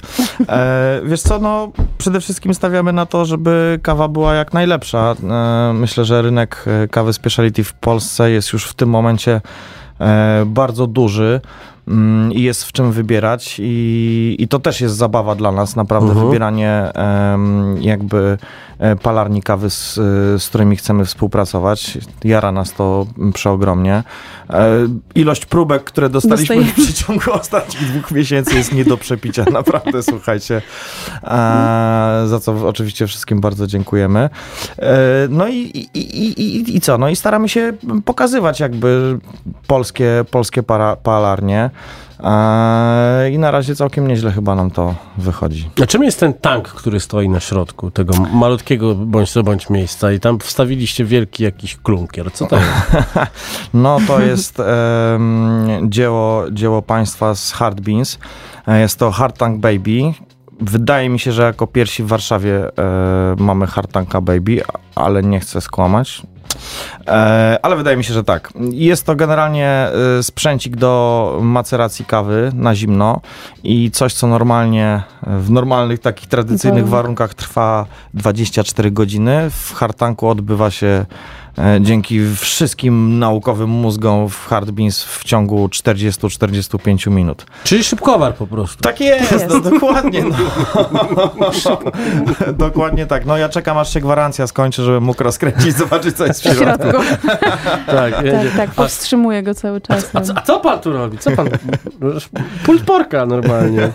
E, 0.49 1.01
wiesz 1.05 1.21
co, 1.23 1.39
no 1.39 1.73
przede 1.99 2.21
wszystkim 2.21 2.55
stawiamy 2.55 2.93
na 2.93 3.07
to, 3.07 3.25
żeby 3.25 3.81
kawa 3.83 4.09
była 4.09 4.35
jak 4.35 4.53
najlepsza. 4.53 5.15
E, 5.31 5.73
myślę, 5.75 6.05
że 6.05 6.23
rynek 6.23 6.65
e, 6.85 6.89
kawy 6.89 7.13
speciality 7.13 7.65
w 7.65 7.73
Polsce 7.73 8.31
jest 8.31 8.53
już 8.53 8.65
w 8.65 8.75
tym 8.75 8.89
momencie 8.89 9.41
e, 10.01 10.43
bardzo 10.47 10.87
duży 10.87 11.41
i 12.33 12.43
jest 12.43 12.65
w 12.65 12.73
czym 12.73 12.93
wybierać 12.93 13.57
i, 13.63 14.37
i 14.39 14.49
to 14.49 14.59
też 14.59 14.81
jest 14.81 14.97
zabawa 14.97 15.35
dla 15.35 15.53
nas, 15.53 15.77
naprawdę 15.77 16.09
Mhm. 16.09 16.27
wybieranie 16.27 16.93
jakby 17.81 18.39
palarni 19.03 19.43
kawy, 19.43 19.71
z, 19.71 19.95
z 20.43 20.49
którymi 20.49 20.77
chcemy 20.77 21.05
współpracować. 21.05 21.99
Jara 22.25 22.53
nas 22.53 22.73
to 22.73 23.07
przeogromnie. 23.35 24.03
E, 24.51 24.69
ilość 25.15 25.47
próbek, 25.47 25.85
które 25.85 26.09
dostaliśmy 26.09 26.57
w 26.57 26.67
Dostajemy. 26.67 26.93
przeciągu 26.93 27.33
ostatnich 27.33 27.91
dwóch 27.93 28.11
miesięcy 28.11 28.55
jest 28.57 28.75
nie 28.75 28.85
do 28.85 28.97
przepicia, 28.97 29.45
naprawdę, 29.53 30.03
słuchajcie. 30.03 30.63
E, 31.25 32.23
za 32.27 32.41
co 32.41 32.69
oczywiście 32.69 33.07
wszystkim 33.07 33.41
bardzo 33.41 33.67
dziękujemy. 33.67 34.31
E, 34.79 34.97
no 35.31 35.49
i, 35.49 35.55
i, 35.55 35.99
i, 35.99 36.43
i, 36.43 36.77
i 36.77 36.81
co? 36.81 36.99
No 36.99 37.09
i 37.09 37.17
staramy 37.17 37.49
się 37.49 37.73
pokazywać 38.05 38.61
jakby 38.61 39.19
polskie, 39.67 40.25
polskie 40.31 40.63
para, 40.63 40.97
palarnie. 40.97 41.71
E, 42.25 43.31
I 43.31 43.39
na 43.39 43.51
razie 43.51 43.75
całkiem 43.75 44.09
nieźle 44.09 44.33
chyba 44.33 44.55
nam 44.55 44.71
to 44.71 44.95
wychodzi. 45.19 45.71
A 45.83 45.87
czym 45.87 46.03
jest 46.05 46.21
ten 46.21 46.35
tank, 46.35 46.69
który 46.69 47.01
stoi 47.01 47.29
na 47.29 47.41
środku 47.41 47.91
tego 47.91 48.15
malutkiego 48.33 48.95
bądź 48.95 49.31
co 49.33 49.43
bądź 49.43 49.71
miejsca 49.71 50.13
i 50.13 50.21
tam 50.21 50.39
wstawiliście 50.39 51.05
wielki 51.05 51.45
jakiś 51.45 51.77
klunkier? 51.77 52.33
Co 52.33 52.47
to 52.47 52.57
jest? 52.57 52.71
No 53.75 53.99
to 54.07 54.21
jest 54.21 54.59
dzieło, 55.89 56.45
dzieło 56.51 56.83
państwa 56.83 57.35
z 57.35 57.53
Hard 57.53 57.81
Beans. 57.81 58.19
E, 58.69 58.81
Jest 58.81 58.99
to 58.99 59.11
Hard 59.11 59.39
Tank 59.39 59.61
Baby. 59.61 60.13
Wydaje 60.61 61.09
mi 61.09 61.19
się, 61.19 61.33
że 61.33 61.43
jako 61.43 61.67
pierwsi 61.67 62.03
w 62.03 62.07
Warszawie 62.07 62.79
e, 62.79 63.37
mamy 63.39 63.67
Hard 63.67 63.93
Tanka 63.93 64.21
Baby, 64.21 64.63
ale 64.99 65.23
nie 65.23 65.41
chcę 65.41 65.61
skłamać. 65.61 66.23
E, 67.07 67.59
ale 67.63 67.77
wydaje 67.77 67.97
mi 67.97 68.05
się, 68.05 68.15
że 68.15 68.25
tak. 68.25 68.53
Jest 68.71 69.07
to 69.07 69.17
generalnie 69.17 69.69
e, 69.69 70.23
sprzęcik 70.23 70.77
do 70.77 71.39
maceracji 71.43 72.05
kawy 72.05 72.51
na 72.55 72.75
zimno 72.75 73.21
i 73.65 73.91
coś, 73.91 74.15
co 74.15 74.27
normalnie 74.27 75.03
w 75.27 75.51
normalnych, 75.51 76.01
takich 76.01 76.29
tradycyjnych 76.29 76.89
Warunkach. 76.89 77.35
trwa 77.35 77.87
24 78.15 78.91
godziny. 78.91 79.51
W 79.51 79.75
hartanku 79.75 80.29
odbywa 80.29 80.71
się 80.71 81.07
e, 81.59 81.79
dzięki 81.81 82.21
wszystkim 82.37 83.19
naukowym 83.19 83.71
mózgom 83.71 84.29
w 84.29 84.47
Hard 84.47 84.71
Beans 84.71 85.05
w 85.05 85.25
ciągu 85.25 85.67
40-45 85.67 87.11
minut. 87.11 87.47
Czyli 87.65 87.85
szybkowar 87.85 88.35
po 88.35 88.47
prostu. 88.47 88.83
Tak 88.83 89.01
jest, 89.01 89.33
jest. 89.33 89.49
No, 89.49 89.61
dokładnie. 89.61 90.25
No. 90.25 90.37
dokładnie 92.67 93.07
tak. 93.07 93.27
No 93.27 93.37
ja 93.37 93.49
czekam, 93.49 93.79
aż 93.79 93.95
się 93.95 94.01
gwarancja 94.01 94.47
skończy, 94.47 94.83
żebym 94.89 95.05
mógł 95.05 95.23
rozkręcić, 95.23 95.77
zobaczyć, 95.85 96.17
co 96.17 96.27
jest 96.27 96.41
w 96.41 96.45
W 96.51 96.57
środku. 96.57 96.83
środku. 96.91 97.03
Tak, 97.87 98.15
Tak, 98.15 98.57
tak, 98.57 98.71
powstrzymuję 98.71 99.43
go 99.43 99.55
cały 99.55 99.81
czas. 99.81 100.11
A, 100.15 100.21
co- 100.21 100.33
a 100.37 100.43
co 100.43 100.61
pan 100.61 100.81
tu 100.81 100.93
robi? 100.93 101.19
Co 101.19 101.31
pan? 101.31 101.49
Pult 102.65 102.83
porka 102.85 103.27
normalnie. 103.27 103.89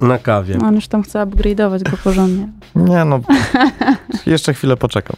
Na 0.00 0.18
kawie. 0.18 0.58
On 0.64 0.74
już 0.74 0.88
tam 0.88 1.02
chce 1.02 1.18
upgrade'ować 1.26 1.82
go 1.90 1.96
porządnie. 2.04 2.48
Nie 2.76 3.04
no, 3.04 3.20
jeszcze 4.26 4.54
chwilę 4.54 4.76
poczekam. 4.76 5.16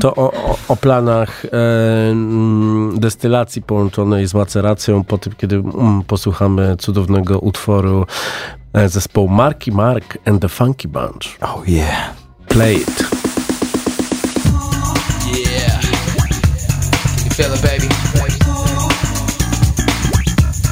To 0.00 0.14
o, 0.14 0.32
o, 0.32 0.58
o 0.68 0.76
planach 0.76 1.44
e, 1.44 1.48
mm, 2.10 3.00
destylacji 3.00 3.62
połączonej 3.62 4.26
z 4.26 4.34
maceracją 4.34 5.04
po 5.04 5.18
tym, 5.18 5.32
kiedy 5.36 5.56
mm, 5.56 6.02
posłuchamy 6.02 6.76
cudownego 6.76 7.38
utworu 7.38 8.06
e, 8.72 8.88
zespołu 8.88 9.28
Marky 9.28 9.72
Mark 9.72 10.18
and 10.26 10.42
the 10.42 10.48
Funky 10.48 10.88
Bunch. 10.88 11.38
Oh 11.40 11.62
yeah. 11.66 12.10
Play 12.48 12.76
it. 12.76 13.04
Feel 17.38 17.52
it, 17.52 17.62
baby? 17.62 17.86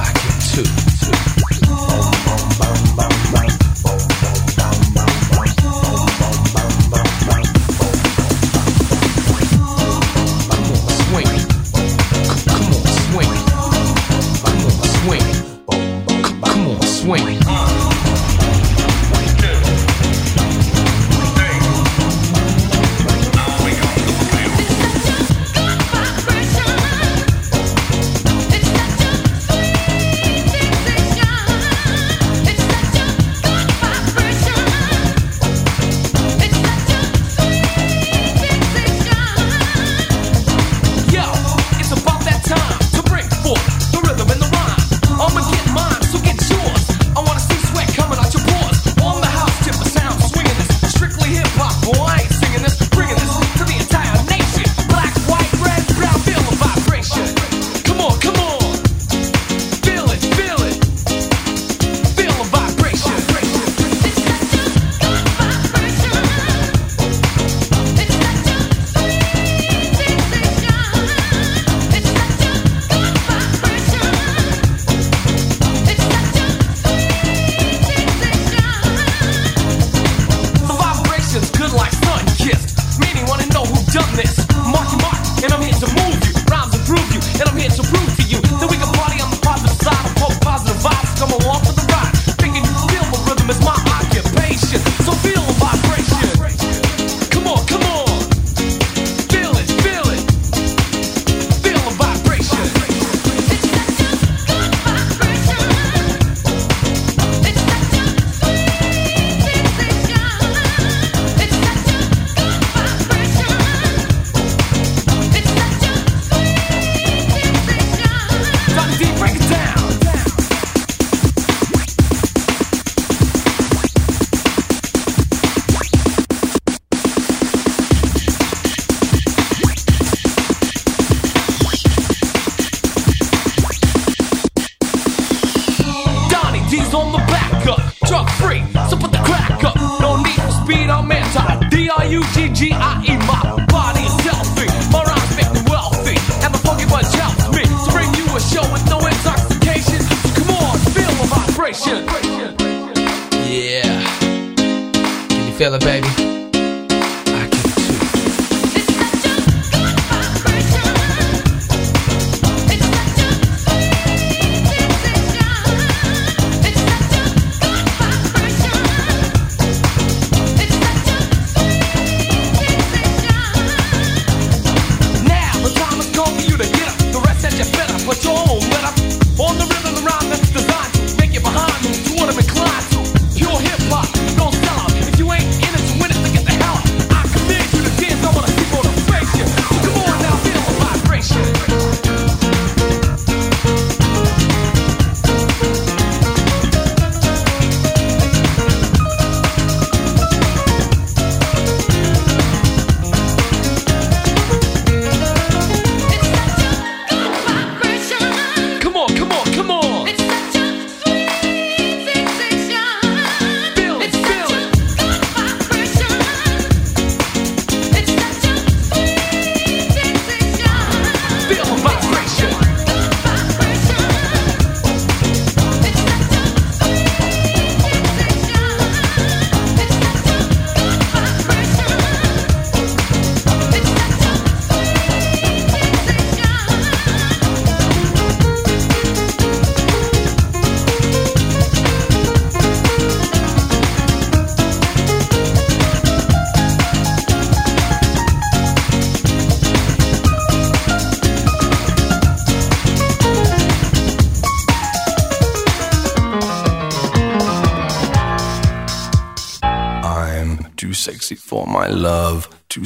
I 0.01 0.13
can 0.13 0.65
too. 0.65 0.86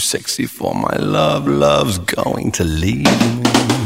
sexy 0.00 0.46
for 0.46 0.74
my 0.74 0.96
love. 0.96 1.46
Love's 1.46 1.98
going 1.98 2.50
to 2.52 2.64
leave 2.64 3.04
me. 3.04 3.79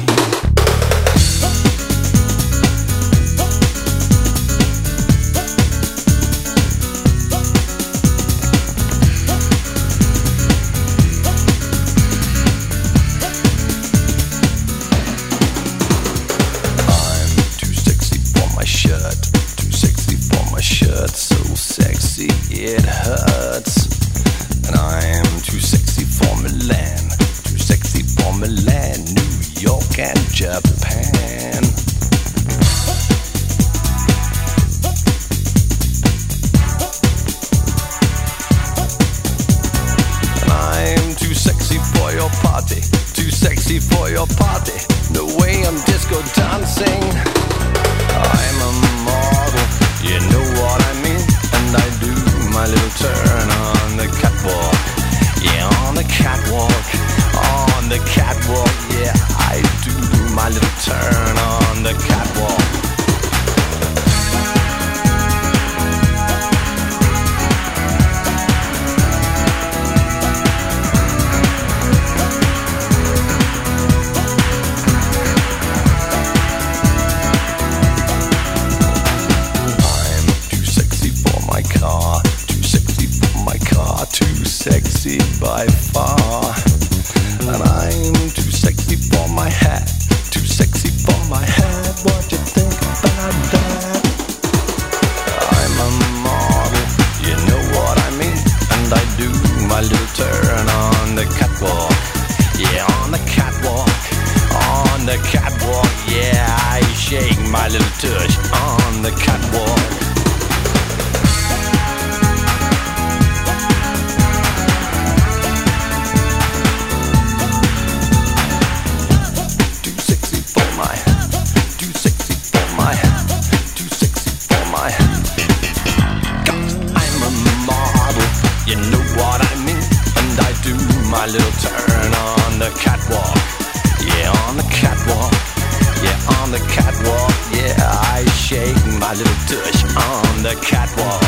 a 139.14 139.16
little 139.16 139.40
tush 139.46 139.85
on 139.94 140.42
the 140.42 140.55
catwalk. 140.61 141.22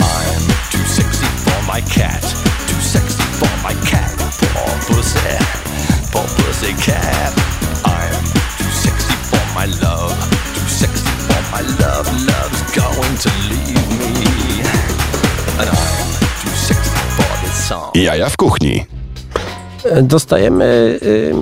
I'm 0.00 0.44
too 0.72 0.84
sexy 0.88 1.28
for 1.44 1.60
my 1.66 1.80
cat, 1.82 2.22
too 2.68 2.80
sexy 2.80 3.24
for 3.40 3.54
my 3.62 3.74
cat. 3.84 4.08
Poor 4.54 4.72
pussy, 4.88 5.36
poor 6.12 6.24
pussy 6.36 6.72
cat. 6.80 7.32
I'm 7.84 8.24
too 8.56 8.72
sexy 8.84 9.14
for 9.28 9.44
my 9.54 9.66
love, 9.84 10.16
too 10.54 10.68
sexy 10.80 11.04
for 11.28 11.42
my 11.52 11.62
love. 11.82 12.06
Love's 12.28 12.62
going 12.72 13.16
to 13.24 13.30
leave 13.50 13.88
me. 14.00 14.64
And 15.60 15.68
I'm 15.68 16.08
too 16.40 16.54
sexy 16.68 16.96
for 17.16 17.32
this 17.44 17.68
song. 17.68 17.92
Jaja 17.94 18.28
w 18.30 18.36
kuchni. 18.36 18.86
E, 19.84 20.02
dostajemy 20.02 20.98
y, 21.02 21.34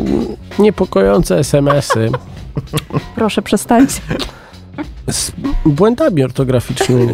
niepokojące 0.59 1.39
SMS-y. 1.45 2.11
Proszę 3.15 3.43
przestańcie. 3.43 4.01
Z 5.11 5.33
błędami 5.67 6.25
ortograficznymi. 6.25 7.13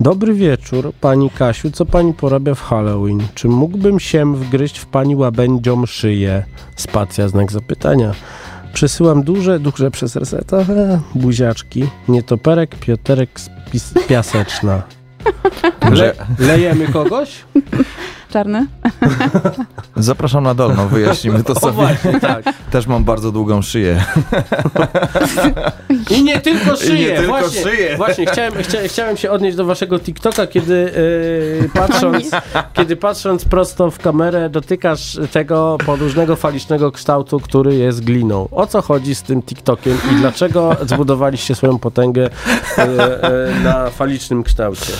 Dobry 0.00 0.34
wieczór, 0.34 0.92
pani 1.00 1.30
Kasiu. 1.30 1.70
Co 1.70 1.86
pani 1.86 2.14
porabia 2.14 2.54
w 2.54 2.60
Halloween? 2.62 3.22
Czy 3.34 3.48
mógłbym 3.48 4.00
się 4.00 4.34
wgryźć 4.36 4.78
w 4.78 4.86
pani 4.86 5.16
łabędzią 5.16 5.86
szyję? 5.86 6.44
Spacja, 6.76 7.28
znak 7.28 7.52
zapytania. 7.52 8.12
Przesyłam 8.72 9.22
duże, 9.22 9.58
duże 9.60 9.90
przez 9.90 10.16
reseta 10.16 10.64
buziaczki. 11.14 11.86
Nietoperek, 12.08 12.76
Pioterek 12.76 13.40
z 13.40 13.50
Piaseczna. 14.08 14.82
Le- 15.90 16.14
lejemy 16.38 16.88
kogoś? 16.88 17.44
Czarny? 18.34 18.66
Zapraszam 19.96 20.44
na 20.44 20.54
dolną, 20.54 20.88
wyjaśnimy 20.88 21.44
to 21.44 21.54
sobie. 21.54 21.72
właśnie, 21.72 22.20
tak. 22.20 22.44
Też 22.72 22.86
mam 22.86 23.04
bardzo 23.04 23.32
długą 23.32 23.62
szyję. 23.62 24.04
I 26.16 26.24
nie 26.24 26.40
tylko 26.40 26.76
szyję. 26.76 27.10
nie 27.10 27.16
tylko 27.16 27.32
właśnie, 27.32 27.62
szyję. 27.62 27.96
Właśnie, 27.96 28.26
chciałem, 28.26 28.54
chcia, 28.54 28.78
chciałem 28.86 29.16
się 29.16 29.30
odnieść 29.30 29.56
do 29.56 29.64
waszego 29.64 29.98
TikToka, 29.98 30.46
kiedy 30.46 30.92
yy, 31.62 31.68
patrząc, 31.74 32.30
kiedy 32.72 32.96
patrząc 32.96 33.44
prosto 33.44 33.90
w 33.90 33.98
kamerę 33.98 34.50
dotykasz 34.50 35.18
tego 35.32 35.78
podłużnego 35.86 36.36
falicznego 36.36 36.92
kształtu, 36.92 37.40
który 37.40 37.74
jest 37.74 38.04
gliną. 38.04 38.48
O 38.50 38.66
co 38.66 38.82
chodzi 38.82 39.14
z 39.14 39.22
tym 39.22 39.42
TikTokiem 39.42 39.98
i 40.12 40.14
dlaczego 40.14 40.76
zbudowaliście 40.86 41.54
swoją 41.54 41.78
potęgę 41.78 42.22
yy, 42.22 42.84
yy, 43.54 43.60
na 43.64 43.90
falicznym 43.90 44.42
kształcie? 44.42 44.92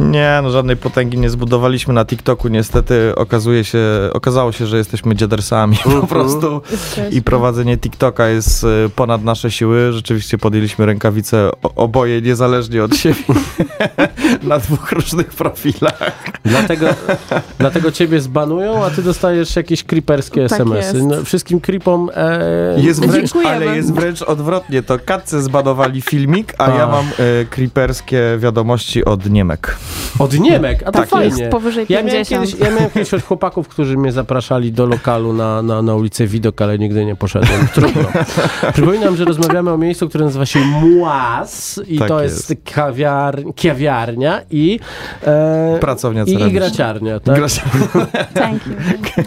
Nie, 0.00 0.40
no 0.42 0.50
żadnej 0.50 0.76
potęgi 0.76 1.18
nie 1.18 1.30
zbudowaliśmy 1.30 1.94
na 1.94 2.04
TikToku. 2.04 2.48
Niestety 2.48 2.75
okazuje 3.16 3.64
się, 3.64 3.78
okazało 4.12 4.52
się, 4.52 4.66
że 4.66 4.76
jesteśmy 4.76 5.14
dziadersami 5.14 5.76
po 6.00 6.06
prostu 6.06 6.62
i 7.10 7.22
prowadzenie 7.22 7.78
TikToka 7.78 8.28
jest 8.28 8.64
y, 8.64 8.90
ponad 8.96 9.24
nasze 9.24 9.50
siły. 9.50 9.92
Rzeczywiście 9.92 10.38
podjęliśmy 10.38 10.86
rękawice 10.86 11.50
oboje 11.76 12.22
niezależnie 12.22 12.84
od 12.84 12.96
siebie 12.96 13.24
na 14.42 14.58
dwóch 14.58 14.92
różnych 14.92 15.28
profilach. 15.28 16.12
Dlatego, 16.44 16.86
dlatego 17.58 17.92
ciebie 17.92 18.20
zbanują, 18.20 18.84
a 18.84 18.90
ty 18.90 19.02
dostajesz 19.02 19.56
jakieś 19.56 19.84
creeperskie 19.84 20.48
Tak 20.48 20.60
SMS-y. 20.60 21.02
No, 21.02 21.24
wszystkim 21.24 21.60
creepom 21.60 22.10
e, 22.14 22.80
Jest 22.80 23.06
wręcz, 23.06 23.30
ale 23.46 23.76
jest 23.76 23.92
wręcz 23.92 24.22
odwrotnie. 24.22 24.82
To 24.82 24.98
katce 24.98 25.42
zbanowali 25.42 26.02
filmik, 26.02 26.54
a 26.58 26.64
A. 26.64 26.78
ja 26.78 26.86
mam 26.86 27.06
y, 27.06 27.46
creeperskie 27.50 28.38
wiadomości 28.38 29.04
od 29.04 29.30
Niemek. 29.30 29.76
Od 30.18 30.38
Niemek, 30.38 30.82
a 30.82 30.84
to 30.84 30.92
Tak 30.92 31.08
fajnie. 31.08 31.38
Jest 31.38 31.52
powyżej 31.52 31.86
Ja 31.88 32.02
miałem, 32.02 32.24
50. 32.24 32.50
kiedyś, 32.50 32.60
ja 32.60 32.76
miałem 32.76 32.90
kiedyś 32.90 33.14
od 33.14 33.22
chłopaków, 33.22 33.68
którzy 33.68 33.96
mnie 33.96 34.12
zapraszali 34.12 34.72
do 34.72 34.86
lokalu 34.86 35.32
na, 35.32 35.62
na, 35.62 35.82
na 35.82 35.94
ulicę 35.94 36.26
Widok, 36.26 36.62
ale 36.62 36.78
nigdy 36.78 37.04
nie 37.04 37.16
poszedłem. 37.16 37.68
Trudno. 37.74 38.02
Przypominam, 38.72 39.16
że 39.16 39.24
rozmawiamy 39.24 39.72
o 39.72 39.78
miejscu, 39.78 40.08
które 40.08 40.24
nazywa 40.24 40.46
się 40.46 40.58
Muas 40.58 41.80
i 41.88 41.98
Tak 41.98 42.08
to 42.08 42.22
jest, 42.22 42.54
kawiar, 42.74 43.42
kawiarnia 43.62 44.40
i, 44.50 44.80
e, 45.22 45.78
Pracownia 45.80 46.24
i, 46.24 46.32
i 46.32 46.52
graciarnia. 46.52 47.20
Tak? 47.20 47.40
Thank 48.34 48.66
you. 48.66 48.72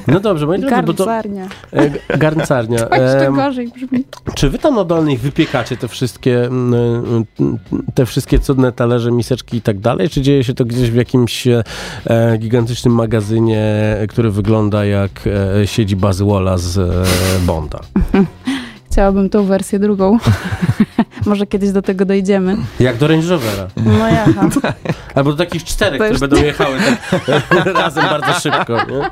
No 0.07 0.19
dobrze, 0.19 0.45
moi 0.45 0.59
drodzy, 0.59 0.83
bo 0.83 0.93
to 0.93 1.05
Garncarnia. 1.05 1.47
e, 2.09 2.17
garncarnia. 2.17 2.85
To 2.85 2.95
jeszcze 2.95 3.31
gorzej 3.31 3.67
brzmi. 3.67 4.03
czy 4.35 4.49
wy 4.49 4.59
tam 4.59 4.75
na 4.75 4.83
dolnych 4.83 5.19
wypiekacie 5.21 5.77
te 5.77 5.87
wszystkie, 5.87 6.45
mm, 6.45 6.73
mm, 7.39 7.57
te 7.93 8.05
wszystkie 8.05 8.39
cudne 8.39 8.71
talerze, 8.71 9.11
miseczki 9.11 9.57
i 9.57 9.61
tak 9.61 9.79
dalej? 9.79 10.09
Czy 10.09 10.21
dzieje 10.21 10.43
się 10.43 10.53
to 10.53 10.65
gdzieś 10.69 10.91
w 10.91 10.95
jakimś 10.95 11.47
e, 11.47 11.63
gigantycznym 12.37 12.93
magazynie, 12.93 13.63
który 14.09 14.31
wygląda 14.31 14.85
jak 14.85 15.11
e, 15.61 15.67
siedziba 15.67 16.13
z 16.13 16.21
Walla 16.21 16.57
z 16.57 16.77
e, 16.77 16.85
Bonda? 17.45 17.79
Chciałabym 18.91 19.29
tą 19.29 19.45
wersję 19.45 19.79
drugą. 19.79 20.17
Może 21.25 21.47
kiedyś 21.47 21.71
do 21.71 21.81
tego 21.81 22.05
dojdziemy. 22.05 22.57
Jak 22.79 22.97
do 22.97 23.07
Range 23.07 23.27
Rovera. 23.27 23.67
No 23.85 24.07
jaha. 24.07 24.49
Albo 25.15 25.31
do 25.31 25.37
takich 25.37 25.63
czterech, 25.63 25.95
które 25.95 26.09
już- 26.09 26.19
będą 26.19 26.37
jechały 26.37 26.77
tak 27.49 27.65
razem 27.65 28.03
bardzo 28.03 28.33
szybko. 28.39 28.73
Nie? 28.75 29.09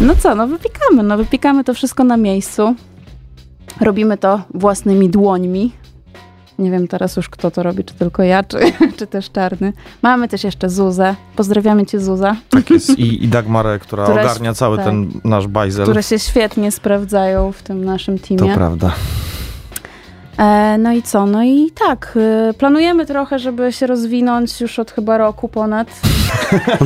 No 0.00 0.14
co, 0.16 0.34
no 0.34 0.46
wypiekamy. 0.46 1.02
No 1.02 1.16
wypiekamy 1.16 1.64
to 1.64 1.74
wszystko 1.74 2.04
na 2.04 2.16
miejscu. 2.16 2.74
Robimy 3.80 4.18
to 4.18 4.42
własnymi 4.54 5.08
dłońmi. 5.08 5.72
Nie 6.58 6.70
wiem 6.70 6.88
teraz 6.88 7.16
już 7.16 7.28
kto 7.28 7.50
to 7.50 7.62
robi, 7.62 7.84
czy 7.84 7.94
tylko 7.94 8.22
ja, 8.22 8.42
czy, 8.44 8.58
czy 8.98 9.06
też 9.06 9.30
Czarny. 9.30 9.72
Mamy 10.02 10.28
też 10.28 10.44
jeszcze 10.44 10.70
Zuzę. 10.70 11.14
Pozdrawiamy 11.36 11.86
cię 11.86 12.00
Zuza, 12.00 12.36
Tak 12.50 12.70
jest. 12.70 12.98
I, 12.98 13.24
I 13.24 13.28
Dagmarę, 13.28 13.78
która 13.78 14.04
Która 14.04 14.22
ogarnia 14.22 14.54
cały 14.54 14.76
tak. 14.76 14.86
ten 14.86 15.10
nasz 15.24 15.46
bajzel. 15.46 15.84
które 15.84 16.02
się 16.02 16.18
świetnie 16.18 16.72
sprawdzają 16.72 17.52
w 17.52 17.62
tym 17.62 17.84
naszym 17.84 18.18
To 18.18 18.26
teamie. 18.28 18.54
prawda. 18.54 18.92
E, 20.38 20.78
no 20.78 20.92
i 20.92 21.02
co? 21.02 21.26
No 21.26 21.42
i 21.44 21.70
tak, 21.70 22.18
y, 22.50 22.54
planujemy 22.54 23.06
trochę, 23.06 23.38
żeby 23.38 23.72
się 23.72 23.86
rozwinąć 23.86 24.60
już 24.60 24.78
od 24.78 24.90
chyba 24.90 25.18
roku 25.18 25.48
ponad. 25.48 25.88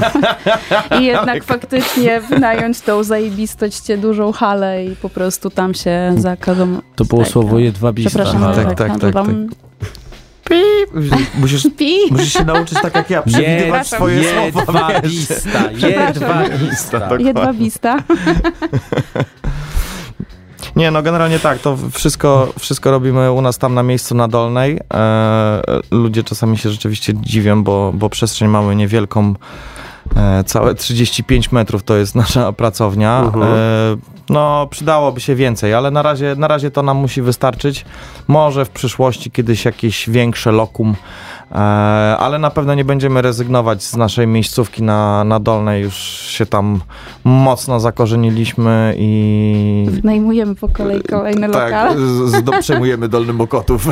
I 1.01 1.05
jednak 1.05 1.45
faktycznie 1.45 2.21
wynająć 2.21 2.81
tą 2.81 3.05
zajebistość 3.05 3.97
dużą 3.99 4.33
halę 4.33 4.85
i 4.85 4.97
po 4.97 5.09
prostu 5.09 5.51
tam 5.51 5.75
się 5.75 6.15
za 6.17 6.37
każdą... 6.37 6.81
To 6.97 7.05
było 7.05 7.23
tak, 7.23 7.33
słowo 7.33 7.53
no. 7.53 7.59
jedwabista. 7.59 8.11
Przepraszam, 8.11 8.43
tak, 8.43 8.55
tak, 8.55 8.65
tak, 8.65 8.77
tak, 8.77 8.89
tak, 8.89 9.01
tak, 9.01 9.13
tam- 9.13 9.49
Musisz, 11.41 11.67
Pi! 11.77 11.97
musisz 12.11 12.33
się 12.33 12.45
nauczyć 12.45 12.79
tak 12.83 12.95
jak 12.95 13.11
ja, 13.11 13.23
przewidywać 13.23 13.87
swoje 13.87 14.25
słowa. 14.53 14.89
wiesz. 15.03 15.13
Jedwabista, 15.15 15.71
jedwabista. 15.73 17.17
Jedwabista. 17.19 17.97
Nie, 20.77 20.91
no 20.91 21.03
generalnie 21.03 21.39
tak, 21.39 21.59
to 21.59 21.77
wszystko, 21.93 22.53
wszystko 22.59 22.91
robimy 22.91 23.33
u 23.33 23.41
nas 23.41 23.59
tam 23.59 23.75
na 23.75 23.83
miejscu 23.83 24.15
na 24.15 24.29
Dolnej. 24.29 24.79
E, 24.95 25.63
ludzie 25.91 26.25
czasami 26.25 26.59
się 26.59 26.71
rzeczywiście 26.71 27.13
dziwią, 27.15 27.65
bo, 27.65 27.93
bo 27.95 28.09
przestrzeń 28.09 28.49
mamy 28.49 28.77
niewielką. 28.77 29.35
E, 30.17 30.45
całe 30.45 30.75
35 30.75 31.53
metrów 31.53 31.83
to 31.83 31.97
jest 31.97 32.15
nasza 32.15 32.53
pracownia. 32.53 33.21
Mhm. 33.21 33.45
E, 33.45 33.57
no, 34.29 34.67
przydałoby 34.71 35.21
się 35.21 35.35
więcej, 35.35 35.75
ale 35.75 35.91
na 35.91 36.03
razie, 36.03 36.35
na 36.37 36.49
razie 36.49 36.71
to 36.71 36.83
nam 36.83 36.97
musi 36.97 37.23
wystarczyć. 37.23 37.85
Może 38.29 38.65
w 38.65 38.71
przyszłości 38.71 39.31
kiedyś 39.31 39.65
jakieś 39.65 40.11
większe 40.11 40.53
lokum, 40.53 40.95
ale 42.19 42.39
na 42.39 42.51
pewno 42.51 42.75
nie 42.75 42.85
będziemy 42.85 43.23
rezygnować 43.23 43.83
z 43.83 43.97
naszej 43.97 44.27
miejscówki 44.27 44.83
na, 44.83 45.25
na 45.25 45.41
Dolnej. 45.41 45.83
Już 45.83 45.95
się 46.29 46.47
tam 46.47 46.81
mocno 47.25 47.81
zakorzeniliśmy 47.81 48.95
i, 48.99 49.87
Najmujemy 50.05 50.55
po 50.55 50.69
kolei 50.69 51.03
kolejne 51.03 51.49
tak, 51.51 51.73
lokale. 51.73 51.99
z, 51.99 52.31
z, 52.31 52.43
do, 52.43 52.53
przejmujemy 52.61 53.09
Dolny 53.09 53.33
Mokotów. 53.33 53.89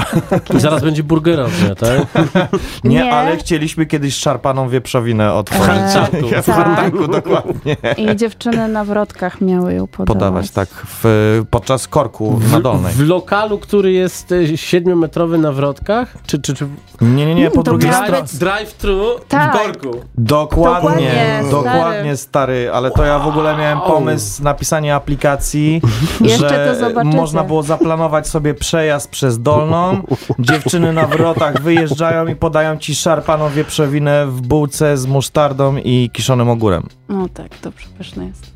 I 0.57 0.61
zaraz 0.61 0.83
będzie 0.83 1.03
burgerownia, 1.03 1.75
tak? 1.75 2.01
Nie, 2.85 2.91
Nie. 2.91 3.15
ale 3.15 3.37
chcieliśmy 3.37 3.87
kiedyś 3.87 4.15
szarpaną 4.15 4.69
wieprzowinę 4.69 5.33
otworzyć. 5.33 5.67
Harczaku. 5.67 6.17
Ja 6.33 6.43
w 6.43 6.47
Tak. 6.47 6.57
Harczaku, 6.57 7.09
dokładnie. 7.09 7.77
I 7.97 8.17
dziewczyny 8.17 8.69
na 8.69 8.85
wrotkach 8.85 9.41
miały 9.41 9.75
ją 9.75 9.87
podawać. 9.87 10.07
Podawać, 10.15 10.51
tak, 10.51 10.69
w, 10.87 11.43
podczas 11.51 11.89
korku 11.89 12.41
na 12.53 12.61
Dolnej. 12.61 12.93
W 12.93 13.01
lokalu, 13.09 13.59
który 13.59 13.93
jest 13.93 14.33
e, 14.33 14.57
siedmiometrowy 14.57 15.39
na 15.39 15.53
wrotkach? 15.53 16.15
Czy, 16.27 16.39
czy, 16.39 16.55
czy 16.55 16.67
Nie, 17.01 17.27
nie, 17.27 17.35
nie, 17.35 17.50
po 17.55 17.63
drugiej 17.63 17.93
stronie. 17.93 18.23
drive-thru 18.39 19.05
Tak. 19.29 19.55
w 19.55 19.59
korku? 19.59 20.01
Dokładnie, 20.19 20.81
Dokładnie, 20.81 21.43
dokładnie 21.51 22.17
stary, 22.17 22.71
ale 22.73 22.91
to 22.91 23.05
ja 23.05 23.19
w 23.19 23.27
ogóle 23.29 23.57
miałem 23.57 23.81
pomysł 23.81 24.43
napisania 24.43 24.97
aplikacji, 24.97 25.83
Jeszcze 26.21 26.75
że 26.81 27.05
można 27.05 27.45
było 27.45 27.63
zaplanować 27.63 28.29
sobie 28.29 28.55
przejazd 28.55 29.11
przez 29.11 29.43
Dolną, 29.43 30.03
dziewczyny 30.39 30.93
na 30.93 31.07
wrotach 31.07 31.63
wyjeżdżają 31.63 32.27
i 32.27 32.37
podają 32.37 32.77
ci 32.77 32.95
szarpaną 32.95 33.49
wieprzowinę 33.49 34.27
w 34.27 34.41
bułce 34.41 34.97
z 34.97 35.07
musztardą 35.07 35.77
i 35.77 36.11
kiszonym 36.13 36.51
ogórem. 36.51 36.87
No 37.09 37.29
tak, 37.35 37.49
dobrze, 37.63 37.87
pyszne 37.99 38.27
jest. 38.27 38.50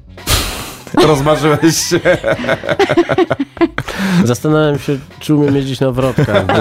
Rozmarzyłeś 1.02 1.76
się. 1.76 2.00
Zastanawiam 4.24 4.78
się, 4.78 4.98
czy 5.20 5.34
umiem 5.34 5.56
jeździć 5.56 5.80
na 5.80 5.90
wrotkach. 5.90 6.44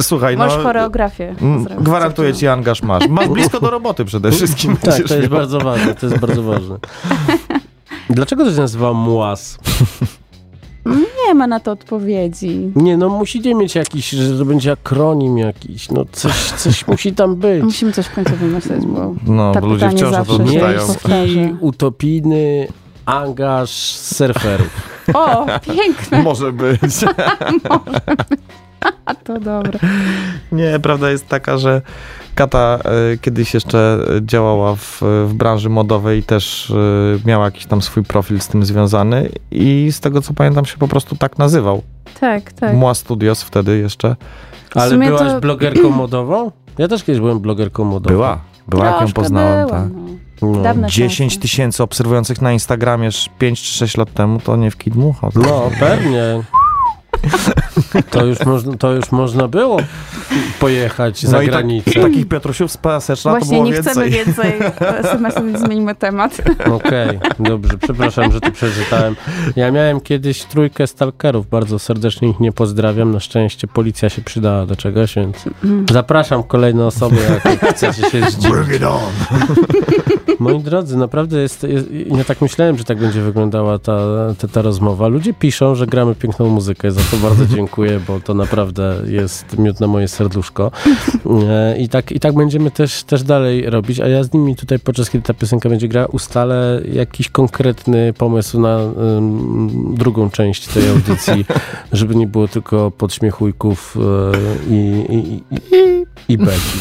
Słuchaj, 0.00 0.36
Możesz 0.36 0.56
no... 0.56 0.62
choreografię 0.62 1.34
mm. 1.40 1.64
Gwarantuję 1.64 2.34
ci 2.34 2.48
angaż 2.48 2.82
masz. 2.82 3.08
Masz 3.08 3.28
blisko 3.34 3.60
do 3.60 3.70
roboty 3.70 4.04
przede 4.04 4.32
wszystkim. 4.32 4.76
Tak, 4.76 4.94
to 4.94 5.14
jest 5.14 5.30
miał. 5.30 5.40
bardzo 5.40 5.60
ważne, 5.60 5.94
to 5.94 6.06
jest 6.06 6.18
bardzo 6.18 6.42
ważne. 6.42 6.78
Dlaczego 8.10 8.44
to 8.44 8.52
się 8.52 8.60
nazywa 8.60 8.92
MUAS? 8.92 9.58
Nie 11.26 11.34
ma 11.34 11.46
na 11.46 11.60
to 11.60 11.70
odpowiedzi. 11.72 12.72
Nie, 12.76 12.96
no 12.96 13.08
musicie 13.08 13.54
mieć 13.54 13.74
jakiś, 13.74 14.10
że 14.10 14.38
to 14.38 14.44
będzie 14.44 14.72
akronim 14.72 15.38
jakiś, 15.38 15.90
no 15.90 16.04
coś, 16.12 16.32
coś 16.52 16.86
musi 16.86 17.12
tam 17.12 17.36
być. 17.36 17.62
Musimy 17.62 17.92
coś 17.92 18.06
w 18.06 18.14
końcu 18.14 18.36
wymyśleć, 18.36 18.86
bo 18.86 19.14
No, 19.26 19.52
tak 19.52 19.62
bo 19.62 19.68
ludzie 19.68 19.88
pytanie 19.88 19.96
wciąż 20.12 20.26
to 20.26 20.38
powtarza. 20.38 20.68
Miejski, 21.24 21.54
utopijny 21.60 22.68
angaż 23.06 23.70
surferów. 23.96 24.98
O, 25.14 25.46
piękne, 25.60 26.22
Może 26.28 26.52
być. 26.52 26.80
a 29.04 29.14
to 29.14 29.40
dobre. 29.40 29.78
Nie, 30.52 30.78
prawda 30.82 31.10
jest 31.10 31.28
taka, 31.28 31.58
że 31.58 31.82
Kata 32.38 32.78
e, 32.84 33.18
kiedyś 33.18 33.54
jeszcze 33.54 33.98
działała 34.22 34.74
w, 34.74 35.02
w 35.26 35.34
branży 35.34 35.68
modowej 35.68 36.18
i 36.18 36.22
też 36.22 36.70
e, 36.70 36.74
miała 37.28 37.44
jakiś 37.44 37.66
tam 37.66 37.82
swój 37.82 38.02
profil 38.02 38.40
z 38.40 38.48
tym 38.48 38.64
związany 38.64 39.28
i 39.50 39.88
z 39.92 40.00
tego 40.00 40.22
co 40.22 40.34
pamiętam 40.34 40.64
się 40.64 40.76
po 40.78 40.88
prostu 40.88 41.16
tak 41.16 41.38
nazywał. 41.38 41.82
Tak, 42.20 42.52
tak. 42.52 42.74
Mła 42.74 42.94
Studios 42.94 43.42
wtedy 43.42 43.78
jeszcze. 43.78 44.16
Ale 44.74 44.98
byłaś 44.98 45.32
to- 45.32 45.40
blogerką 45.40 45.90
modową? 46.04 46.52
Ja 46.78 46.88
też 46.88 47.04
kiedyś 47.04 47.20
byłem 47.20 47.40
blogerką 47.40 47.84
modową. 47.84 48.14
Była, 48.14 48.38
była 48.68 48.86
jak 48.86 49.00
ją 49.00 49.12
poznałem. 49.12 49.66
była, 49.66 49.78
tak. 49.80 49.88
no. 50.42 50.52
No. 50.52 50.62
Dawne 50.62 50.88
10 50.88 51.32
czasy. 51.32 51.42
tysięcy 51.42 51.82
obserwujących 51.82 52.42
na 52.42 52.52
Instagramie 52.52 53.08
5 53.38 53.62
czy 53.62 53.72
6 53.72 53.96
lat 53.96 54.12
temu, 54.12 54.40
to 54.40 54.56
nie 54.56 54.70
w 54.70 54.76
kit 54.76 54.94
mucha. 54.94 55.28
No, 55.34 55.70
pewnie. 55.80 56.42
To 58.10 58.24
już, 58.24 58.40
można, 58.46 58.76
to 58.76 58.92
już 58.92 59.12
można 59.12 59.48
było 59.48 59.76
pojechać 60.60 61.20
za 61.26 61.36
No 61.36 61.42
i 61.42 61.46
tak, 61.46 61.54
granicę. 61.54 62.00
takich 62.00 62.28
Piotrusiów 62.28 62.72
z 62.72 62.78
to 63.22 63.30
Właśnie 63.30 63.50
było 63.52 63.64
nie 63.64 63.72
więcej. 63.72 63.92
chcemy 63.92 64.10
więcej 64.10 64.52
SMS-ów, 64.78 65.46
więc 65.46 65.60
zmieńmy 65.60 65.94
temat. 65.94 66.36
Okej, 66.76 67.18
dobrze, 67.40 67.78
przepraszam, 67.78 68.32
że 68.32 68.40
to 68.40 68.50
przeczytałem. 68.50 69.16
Ja 69.56 69.70
miałem 69.70 70.00
kiedyś 70.00 70.44
trójkę 70.44 70.86
stalkerów, 70.86 71.48
bardzo 71.48 71.78
serdecznie 71.78 72.28
ich 72.28 72.40
nie 72.40 72.52
pozdrawiam. 72.52 73.12
Na 73.12 73.20
szczęście 73.20 73.66
policja 73.66 74.08
się 74.08 74.22
przydała 74.22 74.66
do 74.66 74.76
czegoś, 74.76 75.14
więc 75.14 75.36
zapraszam 75.90 76.42
kolejne 76.42 76.86
osoby, 76.86 77.16
jak 77.44 77.74
chcecie 77.74 78.10
się 78.10 78.30
zdziwić. 78.30 78.80
Moi 80.38 80.58
drodzy, 80.60 80.96
naprawdę 80.96 81.38
jest, 81.38 81.62
jest 81.62 81.86
ja 82.06 82.24
tak 82.24 82.40
myślałem, 82.40 82.78
że 82.78 82.84
tak 82.84 82.98
będzie 82.98 83.22
wyglądała 83.22 83.78
ta, 83.78 83.98
ta, 84.38 84.48
ta 84.48 84.62
rozmowa. 84.62 85.08
Ludzie 85.08 85.34
piszą, 85.34 85.74
że 85.74 85.86
gramy 85.86 86.14
piękną 86.14 86.48
muzykę, 86.48 86.92
za 86.92 87.00
to 87.10 87.16
bardzo 87.16 87.46
dziękuję, 87.46 87.67
bo 88.06 88.20
to 88.20 88.34
naprawdę 88.34 88.96
jest 89.06 89.58
miód 89.58 89.80
na 89.80 89.86
moje 89.86 90.08
serduszko. 90.08 90.70
E, 91.48 91.78
I 91.78 91.88
tak, 91.88 92.12
i 92.12 92.20
tak 92.20 92.34
będziemy 92.34 92.70
też, 92.70 93.02
też 93.02 93.22
dalej 93.22 93.70
robić, 93.70 94.00
a 94.00 94.08
ja 94.08 94.24
z 94.24 94.32
nimi 94.32 94.56
tutaj 94.56 94.78
podczas 94.78 95.10
kiedy 95.10 95.24
ta 95.24 95.34
piosenka 95.34 95.68
będzie 95.68 95.88
grała, 95.88 96.06
ustalę 96.06 96.80
jakiś 96.92 97.28
konkretny 97.28 98.12
pomysł 98.12 98.60
na 98.60 98.78
ym, 98.78 99.94
drugą 99.94 100.30
część 100.30 100.66
tej 100.66 100.88
audycji, 100.88 101.44
żeby 101.92 102.14
nie 102.14 102.26
było 102.26 102.48
tylko 102.48 102.90
podśmiechujków 102.90 103.96
e, 103.96 104.70
i, 104.70 105.04
i, 105.08 105.42
i, 105.54 106.06
i 106.28 106.38
beki. 106.38 106.78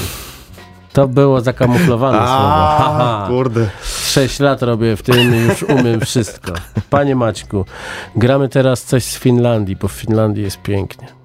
To 0.94 1.08
było 1.08 1.42
zakamuflowane 1.42 2.18
słowo. 2.18 2.68
Haha. 2.80 3.26
kurde. 3.28 3.70
Sześć 4.18 4.40
lat 4.40 4.62
robię 4.62 4.96
w 4.96 5.04
tym 5.04 5.36
i 5.36 5.40
już 5.40 5.64
umiem 5.64 6.02
wszystko. 6.02 6.54
Panie 6.90 7.16
Maćku, 7.16 7.66
gramy 8.16 8.50
teraz 8.50 8.84
coś 8.84 9.04
z 9.04 9.18
Finlandii, 9.20 9.76
bo 9.76 9.88
w 9.88 9.92
Finlandii 9.92 10.44
jest 10.44 10.62
pięknie. 10.62 11.17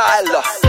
style. 0.00 0.59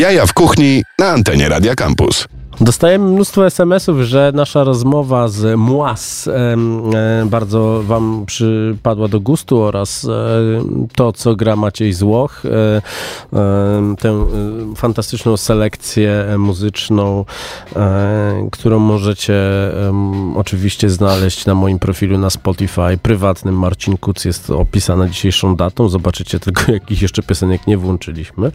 Jaja 0.00 0.26
w 0.26 0.32
kuchni 0.32 0.84
na 0.98 1.10
antenie 1.10 1.48
Radia 1.48 1.74
Campus. 1.74 2.28
Dostajemy 2.60 3.12
mnóstwo 3.12 3.46
SMS-ów, 3.46 3.98
że 4.00 4.32
nasza 4.34 4.64
rozmowa 4.64 5.28
z 5.28 5.58
Młas 5.58 6.28
em, 6.28 6.82
e, 6.94 7.26
bardzo 7.26 7.82
Wam 7.82 8.24
przypadła 8.26 9.08
do 9.08 9.20
gustu 9.20 9.62
oraz 9.62 10.04
e, 10.04 10.08
to, 10.94 11.12
co 11.12 11.36
gra 11.36 11.56
Maciej 11.56 11.92
Złoch, 11.92 12.42
e, 12.46 12.80
tę 13.98 14.26
fantastyczną 14.76 15.36
selekcję 15.36 16.24
muzyczną, 16.38 17.24
którą 18.52 18.78
możecie 18.78 19.34
oczywiście 20.36 20.90
znaleźć 20.90 21.46
na 21.46 21.54
moim 21.54 21.78
profilu 21.78 22.18
na 22.18 22.30
Spotify. 22.30 22.98
Prywatnym 23.02 23.58
Marcin 23.58 23.96
Kuc 23.96 24.24
jest 24.24 24.50
opisana 24.50 25.08
dzisiejszą 25.08 25.56
datą. 25.56 25.88
Zobaczycie 25.88 26.40
tylko, 26.40 26.72
jakich 26.72 27.02
jeszcze 27.02 27.22
piosenek 27.22 27.66
nie 27.66 27.78
włączyliśmy. 27.78 28.52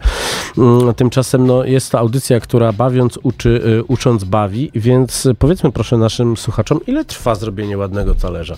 Mm, 0.58 0.94
Tymczasem 0.94 1.46
no, 1.46 1.64
jest 1.64 1.92
to 1.92 1.98
audycja, 1.98 2.40
która 2.40 2.72
bawiąc 2.72 3.18
uczy, 3.22 3.62
y, 3.78 3.95
ucząc 3.96 4.24
bawi, 4.24 4.70
więc 4.74 5.28
powiedzmy 5.38 5.72
proszę 5.72 5.96
naszym 5.96 6.36
słuchaczom, 6.36 6.80
ile 6.86 7.04
trwa 7.04 7.34
zrobienie 7.34 7.78
ładnego 7.78 8.14
talerza? 8.14 8.56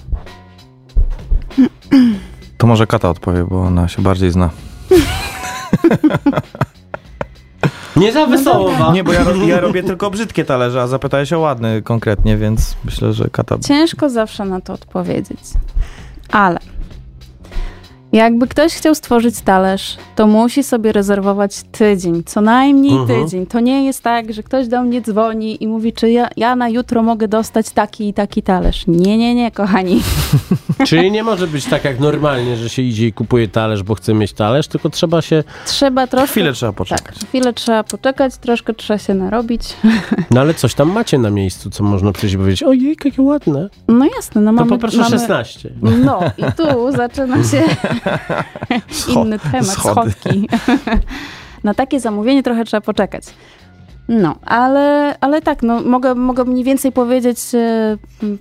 To 2.58 2.66
może 2.66 2.86
Kata 2.86 3.10
odpowie, 3.10 3.44
bo 3.44 3.62
ona 3.62 3.88
się 3.88 4.02
bardziej 4.02 4.30
zna. 4.30 4.50
Nie 7.96 8.12
za 8.12 8.26
wesoło 8.26 8.72
wam. 8.72 8.94
Nie, 8.94 9.04
bo 9.04 9.12
ja, 9.12 9.24
ro- 9.24 9.46
ja 9.46 9.60
robię 9.60 9.82
tylko 9.82 10.10
brzydkie 10.10 10.44
talerze, 10.44 10.82
a 10.82 10.86
zapytałeś 10.86 11.32
o 11.32 11.38
ładny 11.38 11.82
konkretnie, 11.82 12.36
więc 12.36 12.76
myślę, 12.84 13.12
że 13.12 13.30
Kata... 13.32 13.58
Ciężko 13.58 14.10
zawsze 14.10 14.44
na 14.44 14.60
to 14.60 14.72
odpowiedzieć. 14.72 15.40
Ale 16.30 16.58
jakby 18.12 18.48
ktoś 18.48 18.74
chciał 18.74 18.94
stworzyć 18.94 19.40
talerz, 19.40 19.96
to 20.16 20.26
musi 20.26 20.62
sobie 20.62 20.92
rezerwować 20.92 21.62
tydzień, 21.72 22.22
co 22.26 22.40
najmniej 22.40 22.92
Mhm. 22.96 23.24
tydzień. 23.24 23.46
To 23.46 23.60
nie 23.60 23.84
jest 23.84 24.02
tak, 24.02 24.32
że 24.32 24.42
ktoś 24.42 24.68
do 24.68 24.82
mnie 24.82 25.02
dzwoni 25.02 25.62
i 25.64 25.68
mówi, 25.68 25.92
czy 25.92 26.10
ja, 26.10 26.28
ja 26.36 26.56
na 26.56 26.68
jutro 26.68 27.02
mogę 27.02 27.28
dostać 27.28 27.70
taki 27.70 28.08
i 28.08 28.14
taki 28.14 28.42
talerz. 28.42 28.84
Nie, 28.86 29.18
nie, 29.18 29.34
nie, 29.34 29.50
kochani. 29.50 30.00
Czyli 30.86 31.10
nie 31.10 31.22
może 31.22 31.46
być 31.46 31.64
tak 31.66 31.84
jak 31.84 32.00
normalnie, 32.00 32.56
że 32.56 32.68
się 32.68 32.82
idzie 32.82 33.06
i 33.06 33.12
kupuje 33.12 33.48
talerz, 33.48 33.82
bo 33.82 33.94
chce 33.94 34.14
mieć 34.14 34.32
talerz, 34.32 34.68
tylko 34.68 34.90
trzeba 34.90 35.22
się... 35.22 35.44
Trzeba 35.66 36.06
troszkę... 36.06 36.28
Chwilę 36.28 36.52
trzeba 36.52 36.72
Tak, 36.72 36.76
poczekać. 36.78 37.14
chwilę 37.28 37.52
trzeba 37.52 37.84
poczekać, 37.84 38.36
troszkę 38.36 38.74
trzeba 38.74 38.98
się 38.98 39.14
narobić. 39.14 39.62
No 40.30 40.40
ale 40.40 40.54
coś 40.54 40.74
tam 40.74 40.92
macie 40.92 41.18
na 41.18 41.30
miejscu, 41.30 41.70
co 41.70 41.84
można 41.84 42.12
przyjść 42.12 42.34
i 42.34 42.38
powiedzieć, 42.38 42.62
ojej, 42.62 42.96
jakie 43.04 43.22
ładne. 43.22 43.68
No 43.88 44.04
jasne, 44.16 44.40
no 44.40 44.50
To 44.50 44.52
mamy... 44.52 44.68
poproszę 44.70 44.96
mamy... 44.98 45.10
16. 45.10 45.70
No 46.04 46.20
i 46.38 46.42
tu 46.56 46.92
zaczyna 46.92 47.36
się 47.44 47.62
inny 49.08 49.38
temat, 49.38 49.66
schody. 49.66 50.10
schodki. 50.10 50.48
Na 51.64 51.74
takie 51.74 52.00
zamówienie 52.00 52.42
trochę 52.42 52.64
trzeba 52.64 52.80
poczekać. 52.80 53.24
No, 54.08 54.36
ale, 54.46 55.16
ale 55.20 55.42
tak, 55.42 55.62
no, 55.62 55.80
mogę, 55.82 56.14
mogę 56.14 56.44
mniej 56.44 56.64
więcej 56.64 56.92
powiedzieć 56.92 57.38
m, 58.22 58.38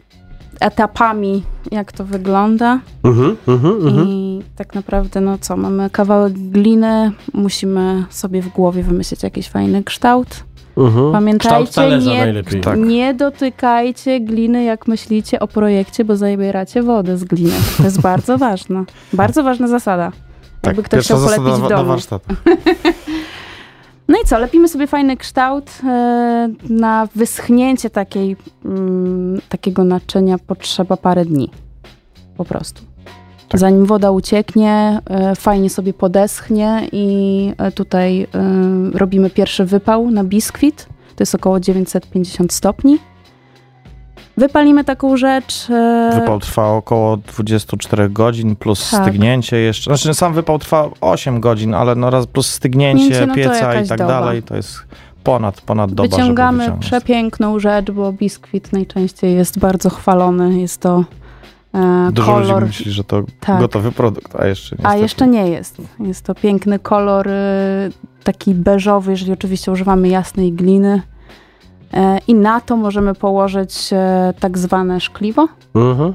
etapami, 0.59 1.43
jak 1.71 1.91
to 1.91 2.05
wygląda. 2.05 2.79
Mhm, 3.03 3.37
mhm, 3.47 3.87
mhm. 3.87 4.07
I 4.07 4.41
tak 4.55 4.75
naprawdę, 4.75 5.21
no 5.21 5.37
co, 5.37 5.57
mamy 5.57 5.89
kawałek 5.89 6.33
gliny, 6.33 7.11
musimy 7.33 8.05
sobie 8.09 8.41
w 8.41 8.47
głowie 8.47 8.83
wymyślić 8.83 9.23
jakiś 9.23 9.49
fajny 9.49 9.83
kształt. 9.83 10.43
Mhm. 10.77 11.11
Pamiętajcie, 11.11 11.89
nie, 11.99 12.19
najlepiej. 12.19 12.61
Tak. 12.61 12.79
nie 12.79 13.13
dotykajcie 13.13 14.19
gliny, 14.19 14.63
jak 14.63 14.87
myślicie 14.87 15.39
o 15.39 15.47
projekcie, 15.47 16.05
bo 16.05 16.15
zabieracie 16.15 16.83
wodę 16.83 17.17
z 17.17 17.23
gliny. 17.23 17.51
To 17.77 17.83
jest 17.83 18.01
bardzo 18.01 18.37
ważne. 18.47 18.83
Bardzo 19.13 19.43
ważna 19.43 19.67
zasada. 19.67 20.11
Jakby 20.65 20.83
ktoś 20.83 20.97
pierwsza 20.97 21.13
chciał 21.13 21.19
zasada 21.19 21.41
polepić 21.43 21.65
w 21.65 21.69
domu. 21.69 21.85
warsztat. 21.89 22.23
No 24.07 24.17
i 24.23 24.27
co, 24.27 24.39
lepimy 24.39 24.67
sobie 24.69 24.87
fajny 24.87 25.17
kształt. 25.17 25.71
e, 25.83 26.49
Na 26.69 27.07
wyschnięcie 27.15 27.89
takiej, 27.89 28.35
mm, 28.65 29.41
takiego 29.49 29.83
naczynia 29.83 30.37
potrzeba 30.37 30.97
parę 30.97 31.25
dni. 31.25 31.49
Po 32.37 32.45
prostu. 32.45 32.81
Tak. 33.49 33.59
Zanim 33.59 33.85
woda 33.85 34.11
ucieknie, 34.11 34.99
e, 35.09 35.35
fajnie 35.35 35.69
sobie 35.69 35.93
podeschnie 35.93 36.81
i 36.91 37.53
e, 37.57 37.71
tutaj 37.71 38.21
e, 38.21 38.27
robimy 38.93 39.29
pierwszy 39.29 39.65
wypał 39.65 40.11
na 40.11 40.23
biskwit. 40.23 40.87
To 41.15 41.21
jest 41.21 41.35
około 41.35 41.59
950 41.59 42.53
stopni. 42.53 42.99
Wypalimy 44.37 44.83
taką 44.83 45.17
rzecz. 45.17 45.67
Wypał 46.13 46.39
trwa 46.39 46.67
około 46.71 47.17
24 47.17 48.09
godzin 48.09 48.55
plus 48.55 48.89
Tak. 48.89 49.01
stygnięcie 49.03 49.57
jeszcze. 49.57 49.91
Znaczy 49.91 50.13
sam 50.13 50.33
wypał 50.33 50.59
trwa 50.59 50.89
8 51.01 51.39
godzin, 51.39 51.73
ale 51.73 51.95
no 51.95 52.09
raz 52.09 52.27
plus 52.27 52.49
stygnięcie 52.49 53.03
Stygnięcie, 53.15 53.27
no 53.27 53.35
pieca 53.35 53.81
i 53.81 53.87
tak 53.87 53.97
doba. 53.97 54.09
dalej, 54.09 54.43
to 54.43 54.55
jest 54.55 54.79
ponad, 55.23 55.61
ponad 55.61 55.93
doba, 55.93 56.09
Wyciągamy 56.09 56.71
przepiękną 56.79 57.59
rzecz, 57.59 57.91
bo 57.91 58.11
biskwit 58.11 58.73
najczęściej 58.73 59.35
jest 59.35 59.59
bardzo 59.59 59.89
chwalony. 59.89 60.59
Jest 60.59 60.81
to 60.81 61.03
Dużo 62.11 62.31
kolor. 62.33 62.53
ludzi 62.53 62.65
myśli, 62.65 62.91
że 62.91 63.03
to 63.03 63.23
Tak. 63.39 63.59
gotowy 63.59 63.91
produkt, 63.91 64.35
a 64.35 64.45
jeszcze 64.47 64.75
nie. 64.79 64.87
A 64.87 64.95
jeszcze 64.95 65.27
nie 65.27 65.47
jest. 65.49 65.77
Jest 65.99 66.25
to 66.25 66.35
piękny 66.35 66.79
kolor, 66.79 67.27
y, 67.27 67.31
taki 68.23 68.53
beżowy, 68.55 69.11
jeżeli 69.11 69.31
oczywiście 69.33 69.71
używamy 69.71 70.07
jasnej 70.07 70.53
gliny. 70.53 71.01
E, 71.93 72.17
I 72.27 72.35
na 72.35 72.61
to 72.61 72.77
możemy 72.77 73.13
położyć 73.15 73.89
e, 73.93 74.33
tak 74.39 74.57
zwane 74.57 74.99
szkliwo, 75.01 75.47
Mhm. 75.75 76.13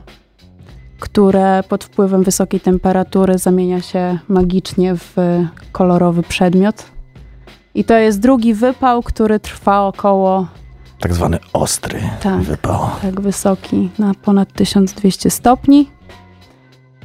które 1.00 1.62
pod 1.68 1.84
wpływem 1.84 2.22
wysokiej 2.22 2.60
temperatury 2.60 3.38
zamienia 3.38 3.80
się 3.80 4.18
magicznie 4.28 4.94
w 4.96 5.16
kolorowy 5.72 6.22
przedmiot. 6.22 6.84
I 7.74 7.84
to 7.84 7.94
jest 7.94 8.20
drugi 8.20 8.54
wypał, 8.54 9.02
który 9.02 9.40
trwa 9.40 9.86
około 9.86 10.46
Tak 11.02 11.14
zwany 11.14 11.38
ostry 11.52 12.00
Tak. 12.22 12.40
wypał. 12.40 12.90
tak 13.02 13.20
wysoki, 13.20 13.90
na 13.98 14.14
ponad 14.14 14.52
1200 14.52 15.30
stopni. 15.30 15.90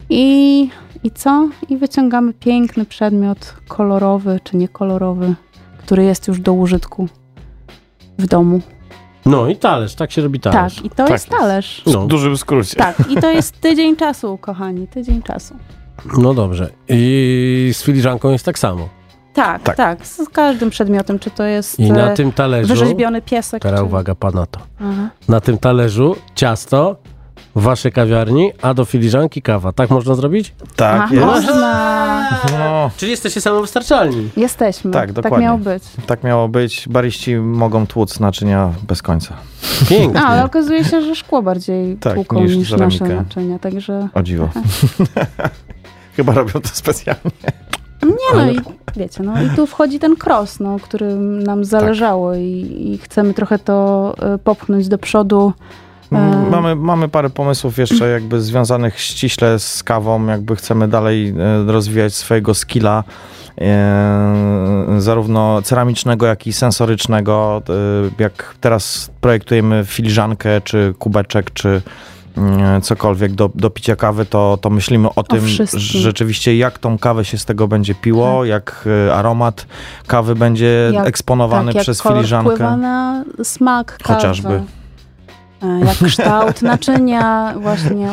I, 0.10 0.70
I 1.04 1.12
co? 1.12 1.50
I 1.70 1.78
wyciągamy 1.78 2.34
piękny 2.34 2.86
przedmiot 2.86 3.54
kolorowy 3.68 4.40
czy 4.44 4.58
niekolorowy, 4.58 5.36
który 5.78 6.04
jest 6.04 6.28
już 6.28 6.40
do 6.40 6.54
użytku 6.54 7.08
w 8.20 8.28
domu. 8.28 8.62
No 9.26 9.48
i 9.48 9.56
talerz, 9.56 9.96
tak 9.96 10.12
się 10.12 10.22
robi 10.22 10.40
talerz. 10.40 10.76
Tak, 10.76 10.86
i 10.86 10.90
to 10.90 10.96
Tak 10.96 11.10
jest 11.10 11.30
talerz. 11.30 11.84
No. 11.86 12.02
W 12.02 12.08
dużym 12.08 12.38
skrócie. 12.38 12.76
Tak, 12.76 13.12
i 13.12 13.16
to 13.16 13.32
jest 13.32 13.60
tydzień 13.62 13.96
czasu, 13.96 14.38
kochani, 14.38 14.88
tydzień 14.88 15.22
czasu. 15.22 15.56
No 16.18 16.34
dobrze. 16.34 16.70
I 16.90 17.70
z 17.74 17.84
filiżanką 17.84 18.30
jest 18.30 18.46
tak 18.46 18.60
samo. 18.60 18.90
Tak, 19.38 19.64
Tak. 19.64 19.76
tak, 19.76 20.06
z 20.08 20.30
każdym 20.30 20.70
przedmiotem, 20.70 21.20
czy 21.20 21.32
to 21.32 21.44
jest 21.44 21.80
I 21.80 21.92
na 21.92 22.12
e, 22.12 22.14
tym 22.14 22.32
talerzu... 22.32 22.68
wyrzeźbiony 22.68 23.22
piesek. 23.22 23.62
Teraz 23.62 23.80
czy... 23.80 23.86
uwaga, 23.86 24.16
pana 24.16 24.46
to. 24.46 24.60
Aha. 24.82 25.10
Na 25.28 25.40
tym 25.42 25.58
talerzu 25.58 26.16
ciasto 26.36 26.96
w 27.56 27.62
waszej 27.62 27.92
kawiarni, 27.92 28.52
a 28.62 28.74
do 28.74 28.86
filiżanki 28.86 29.42
kawa. 29.42 29.72
Tak 29.72 29.90
można 29.90 30.16
zrobić? 30.16 30.54
Tak 30.76 31.02
Aha, 31.02 31.16
jest. 31.16 31.26
Można. 31.26 32.30
No, 32.60 32.92
Czyli 32.98 33.12
jesteście 33.12 33.42
samowystarczalni. 33.42 34.30
Jesteśmy. 34.38 34.92
Tak, 34.92 35.06
Tak 35.06 35.12
dokładnie. 35.12 35.46
miało 35.46 35.58
być. 35.58 35.84
tak 36.08 36.24
miało 36.24 36.48
być. 36.48 36.88
Bariści 36.90 37.36
mogą 37.36 37.88
tłuc 37.88 38.20
naczynia 38.20 38.74
bez 38.88 39.02
końca. 39.02 39.34
Pięknie. 39.90 40.22
A, 40.22 40.26
ale 40.26 40.46
okazuje 40.46 40.84
się, 40.84 41.02
że 41.02 41.16
szkło 41.16 41.42
bardziej 41.42 41.98
Tak, 41.98 42.14
tłuką 42.14 42.40
niż 42.44 42.56
niż, 42.56 42.72
nasze 42.72 43.06
naczynia, 43.06 43.60
także... 43.60 44.08
O 44.14 44.24
dziwo. 44.24 44.50
Chyba 46.16 46.34
robią 46.34 46.54
to 46.54 46.70
specjalnie. 46.74 47.32
Nie 48.08 48.36
no 48.36 48.42
Ale- 48.42 48.54
i 48.54 48.60
wiecie, 48.96 49.24
no 49.24 49.42
i 49.44 49.50
tu 49.56 49.68
wchodzi 49.68 50.00
ten 50.00 50.16
cross, 50.26 50.60
no, 50.60 50.80
którym 50.80 51.44
nam 51.44 51.66
zależało 51.66 52.36
i, 52.36 52.68
i 52.94 52.98
chcemy 52.98 53.34
trochę 53.34 53.60
to 53.60 54.14
e, 54.22 54.38
popchnąć 54.38 54.88
do 54.88 54.98
przodu. 54.98 55.54
E. 56.12 56.50
Mamy, 56.52 56.76
mamy 56.76 57.10
parę 57.10 57.30
pomysłów 57.30 57.78
jeszcze 57.78 58.10
jakby 58.10 58.42
związanych 58.42 59.00
ściśle 59.00 59.60
z 59.60 59.84
kawą, 59.84 60.26
jakby 60.26 60.56
chcemy 60.56 60.88
dalej 60.88 61.30
e, 61.30 61.72
rozwijać 61.72 62.16
swojego 62.16 62.54
skilla, 62.54 63.04
zarówno 64.98 65.62
ceramicznego, 65.62 66.26
jak 66.26 66.48
i 66.48 66.54
sensorycznego. 66.54 67.62
Jak 68.20 68.56
teraz 68.62 69.12
projektujemy 69.22 69.84
filiżankę, 69.86 70.62
czy 70.62 70.94
kubeczek, 71.00 71.54
czy 71.54 71.82
cokolwiek 72.82 73.32
do, 73.32 73.50
do 73.56 73.70
picia 73.70 73.96
kawy, 73.96 74.26
to, 74.26 74.58
to 74.62 74.70
myślimy 74.70 75.08
o 75.16 75.24
tym 75.24 75.42
wszystkim. 75.46 75.80
rzeczywiście, 76.02 76.58
jak 76.58 76.80
tą 76.80 76.98
kawę 76.98 77.26
się 77.26 77.38
z 77.38 77.46
tego 77.46 77.68
będzie 77.68 77.96
piło, 77.96 78.46
jak 78.46 78.86
e, 79.08 79.16
aromat 79.16 79.66
kawy 80.08 80.36
będzie 80.36 80.92
Jak- 80.94 81.08
eksponowany 81.08 81.66
tak, 81.68 81.76
jak 81.76 81.84
przez 81.84 82.02
kolor 82.02 82.18
filiżankę. 82.18 82.52
wpływa 82.56 82.78
na 82.78 83.24
smak 83.44 83.98
kawy. 83.98 84.14
Chociażby. 84.16 84.62
E, 85.64 85.80
Jak 85.86 85.98
kształt 85.98 86.62
naczynia 86.72 87.54
właśnie. 87.60 88.10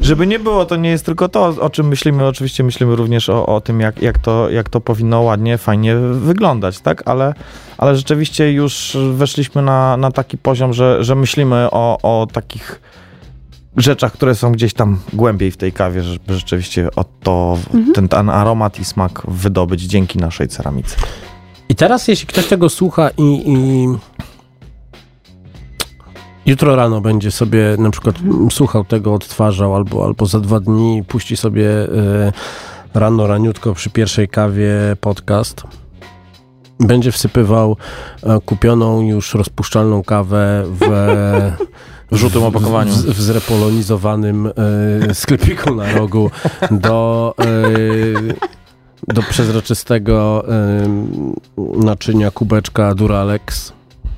Żeby 0.00 0.26
nie 0.26 0.38
było, 0.38 0.64
to 0.66 0.76
nie 0.76 0.90
jest 0.90 1.06
tylko 1.06 1.28
to, 1.28 1.44
o 1.60 1.70
czym 1.70 1.88
myślimy. 1.88 2.26
Oczywiście 2.26 2.64
myślimy 2.64 2.96
również 2.96 3.28
o, 3.28 3.46
o 3.46 3.60
tym, 3.60 3.80
jak, 3.80 4.02
jak, 4.02 4.18
to, 4.18 4.50
jak 4.50 4.68
to 4.68 4.80
powinno 4.80 5.20
ładnie, 5.22 5.58
fajnie 5.58 5.96
wyglądać, 6.12 6.80
tak? 6.80 7.02
Ale, 7.08 7.34
ale 7.78 7.96
rzeczywiście 7.96 8.52
już 8.52 8.96
weszliśmy 9.12 9.62
na, 9.62 9.96
na 9.96 10.10
taki 10.10 10.38
poziom, 10.38 10.72
że, 10.72 11.04
że 11.04 11.14
myślimy 11.14 11.68
o, 11.70 11.98
o 12.02 12.26
takich 12.32 12.80
rzeczach, 13.76 14.12
które 14.12 14.34
są 14.34 14.52
gdzieś 14.52 14.74
tam 14.74 14.98
głębiej 15.12 15.50
w 15.50 15.56
tej 15.56 15.72
kawie, 15.72 16.02
żeby 16.02 16.34
rzeczywiście 16.34 16.88
o 16.96 17.04
to, 17.04 17.58
ten, 17.94 18.08
ten 18.08 18.30
aromat 18.30 18.78
i 18.78 18.84
smak 18.84 19.22
wydobyć 19.28 19.82
dzięki 19.82 20.18
naszej 20.18 20.48
ceramice. 20.48 20.96
I 21.68 21.74
teraz, 21.74 22.08
jeśli 22.08 22.26
ktoś 22.26 22.46
tego 22.46 22.68
słucha 22.68 23.10
i, 23.18 23.52
i 23.52 23.88
jutro 26.46 26.76
rano 26.76 27.00
będzie 27.00 27.30
sobie 27.30 27.76
na 27.78 27.90
przykład 27.90 28.20
mm, 28.20 28.50
słuchał 28.50 28.84
tego, 28.84 29.14
odtwarzał, 29.14 29.74
albo, 29.74 30.04
albo 30.04 30.26
za 30.26 30.40
dwa 30.40 30.60
dni 30.60 31.04
puści 31.08 31.36
sobie 31.36 31.70
e, 31.70 32.32
rano, 32.94 33.26
raniutko 33.26 33.74
przy 33.74 33.90
pierwszej 33.90 34.28
kawie 34.28 34.72
podcast, 35.00 35.62
będzie 36.80 37.12
wsypywał 37.12 37.76
e, 38.22 38.40
kupioną 38.40 39.00
już 39.00 39.34
rozpuszczalną 39.34 40.02
kawę 40.02 40.64
w... 40.66 40.80
W 42.10 42.16
żółtym 42.16 42.42
opakowaniu. 42.42 42.92
W, 42.92 43.04
w 43.04 43.22
zrepolonizowanym 43.22 44.52
e, 45.10 45.14
sklepiku 45.14 45.74
na 45.74 45.92
rogu 45.92 46.30
do, 46.70 47.34
e, 49.08 49.14
do 49.14 49.22
przezroczystego 49.22 50.44
e, 50.48 50.88
naczynia 51.84 52.30
kubeczka 52.30 52.94
Duralex, 52.94 53.72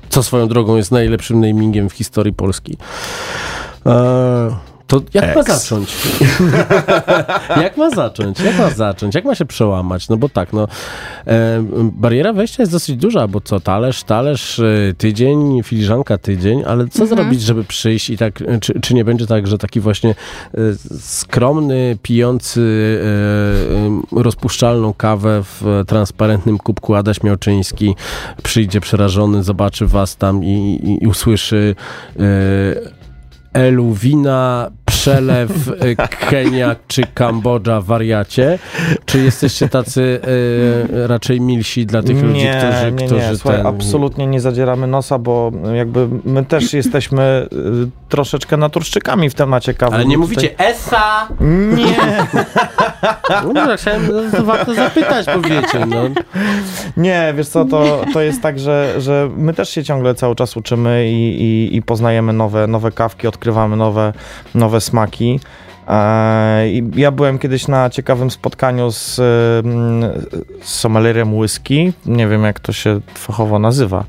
co 0.09 0.23
swoją 0.23 0.47
drogą 0.47 0.75
jest 0.75 0.91
najlepszym 0.91 1.41
namingiem 1.41 1.89
w 1.89 1.93
historii 1.93 2.33
Polski. 2.33 2.77
To 4.89 5.01
jak 5.13 5.35
ma 5.35 5.41
Ex. 5.41 5.47
zacząć? 5.47 5.97
jak 7.63 7.77
ma 7.77 7.89
zacząć? 7.89 8.39
Jak 8.39 8.57
ma 8.57 8.69
zacząć? 8.69 9.15
Jak 9.15 9.25
ma 9.25 9.35
się 9.35 9.45
przełamać? 9.45 10.09
No 10.09 10.17
bo 10.17 10.29
tak, 10.29 10.53
no 10.53 10.67
e, 11.27 11.63
bariera 11.81 12.33
wejścia 12.33 12.63
jest 12.63 12.71
dosyć 12.71 12.97
duża, 12.97 13.27
bo 13.27 13.41
co, 13.41 13.59
talerz, 13.59 14.03
talerz, 14.03 14.59
e, 14.59 14.93
tydzień, 14.97 15.63
filiżanka 15.63 16.17
tydzień, 16.17 16.63
ale 16.67 16.87
co 16.87 17.05
zrobić, 17.05 17.41
żeby 17.41 17.63
przyjść 17.63 18.09
i 18.09 18.17
tak, 18.17 18.41
e, 18.41 18.59
czy, 18.59 18.79
czy 18.79 18.93
nie 18.93 19.05
będzie 19.05 19.27
tak, 19.27 19.47
że 19.47 19.57
taki 19.57 19.79
właśnie 19.79 20.09
e, 20.09 20.57
skromny, 20.99 21.97
pijący 22.01 22.99
e, 24.13 24.21
rozpuszczalną 24.21 24.93
kawę 24.93 25.43
w 25.43 25.83
transparentnym 25.87 26.57
kubku 26.57 26.95
Adaś 26.95 27.23
Miałczyński 27.23 27.95
przyjdzie 28.43 28.81
przerażony, 28.81 29.43
zobaczy 29.43 29.87
was 29.87 30.15
tam 30.15 30.43
i, 30.43 30.79
i, 30.83 31.03
i 31.03 31.07
usłyszy 31.07 31.75
e, 33.53 33.59
Elu, 33.59 33.93
wina, 33.93 34.71
przelew, 34.85 35.51
e, 35.79 36.07
Kenia 36.07 36.75
czy 36.87 37.01
Kambodża, 37.13 37.81
wariacie? 37.81 38.59
Czy 39.05 39.19
jesteście 39.19 39.69
tacy 39.69 40.19
e, 40.93 41.07
raczej 41.07 41.41
milsi 41.41 41.85
dla 41.85 42.03
tych 42.03 42.23
ludzi, 42.23 42.43
nie, 42.43 42.53
którzy, 42.57 42.91
nie, 42.91 43.05
którzy 43.05 43.21
nie. 43.21 43.35
Słuchaj, 43.35 43.57
ten... 43.57 43.67
absolutnie 43.67 44.27
nie 44.27 44.39
zadzieramy 44.39 44.87
nosa, 44.87 45.19
bo 45.19 45.51
jakby 45.75 46.07
my 46.25 46.45
też 46.45 46.73
jesteśmy 46.73 47.47
y, 47.53 48.09
troszeczkę 48.09 48.57
naturszczykami 48.57 49.29
w 49.29 49.33
temacie 49.33 49.73
kawy. 49.73 49.95
Ale 49.95 50.05
nie 50.05 50.17
My 50.17 50.21
mówicie 50.21 50.59
ESA! 50.59 51.27
Nie, 51.75 51.95
No, 53.29 53.53
no, 53.53 53.77
chciałem, 53.77 54.07
no, 54.07 54.37
to 54.37 54.43
warto 54.43 54.73
zapytać, 54.73 55.25
powiecie, 55.25 55.85
no. 55.85 56.01
nie, 56.97 57.33
wiesz 57.37 57.47
co, 57.47 57.65
to, 57.65 58.05
to 58.13 58.21
jest 58.21 58.41
tak, 58.41 58.59
że, 58.59 58.95
że 58.97 59.29
my 59.37 59.53
też 59.53 59.69
się 59.69 59.83
ciągle 59.83 60.15
cały 60.15 60.35
czas 60.35 60.57
uczymy 60.57 61.09
i, 61.09 61.41
i, 61.41 61.75
i 61.75 61.81
poznajemy 61.81 62.33
nowe, 62.33 62.67
nowe 62.67 62.91
kawki, 62.91 63.27
odkrywamy 63.39 63.75
nowe, 63.75 64.13
nowe 64.55 64.81
smaki. 64.81 65.39
E, 65.87 66.69
Ja 66.95 67.11
byłem 67.11 67.39
kiedyś 67.39 67.67
na 67.67 67.89
ciekawym 67.89 68.31
spotkaniu 68.31 68.91
z, 68.91 69.19
mm, 69.65 70.11
z 70.61 70.69
sommelierem 70.73 71.33
whisky. 71.37 71.93
Nie 72.05 72.27
wiem, 72.27 72.43
jak 72.43 72.59
to 72.59 72.71
się 72.73 72.99
fachowo 73.13 73.59
nazywa, 73.59 74.03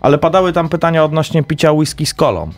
ale 0.00 0.18
padały 0.18 0.52
tam 0.52 0.68
pytania 0.68 1.04
odnośnie 1.04 1.42
picia 1.42 1.72
whisky 1.72 2.06
z 2.06 2.14
kolą. 2.14 2.50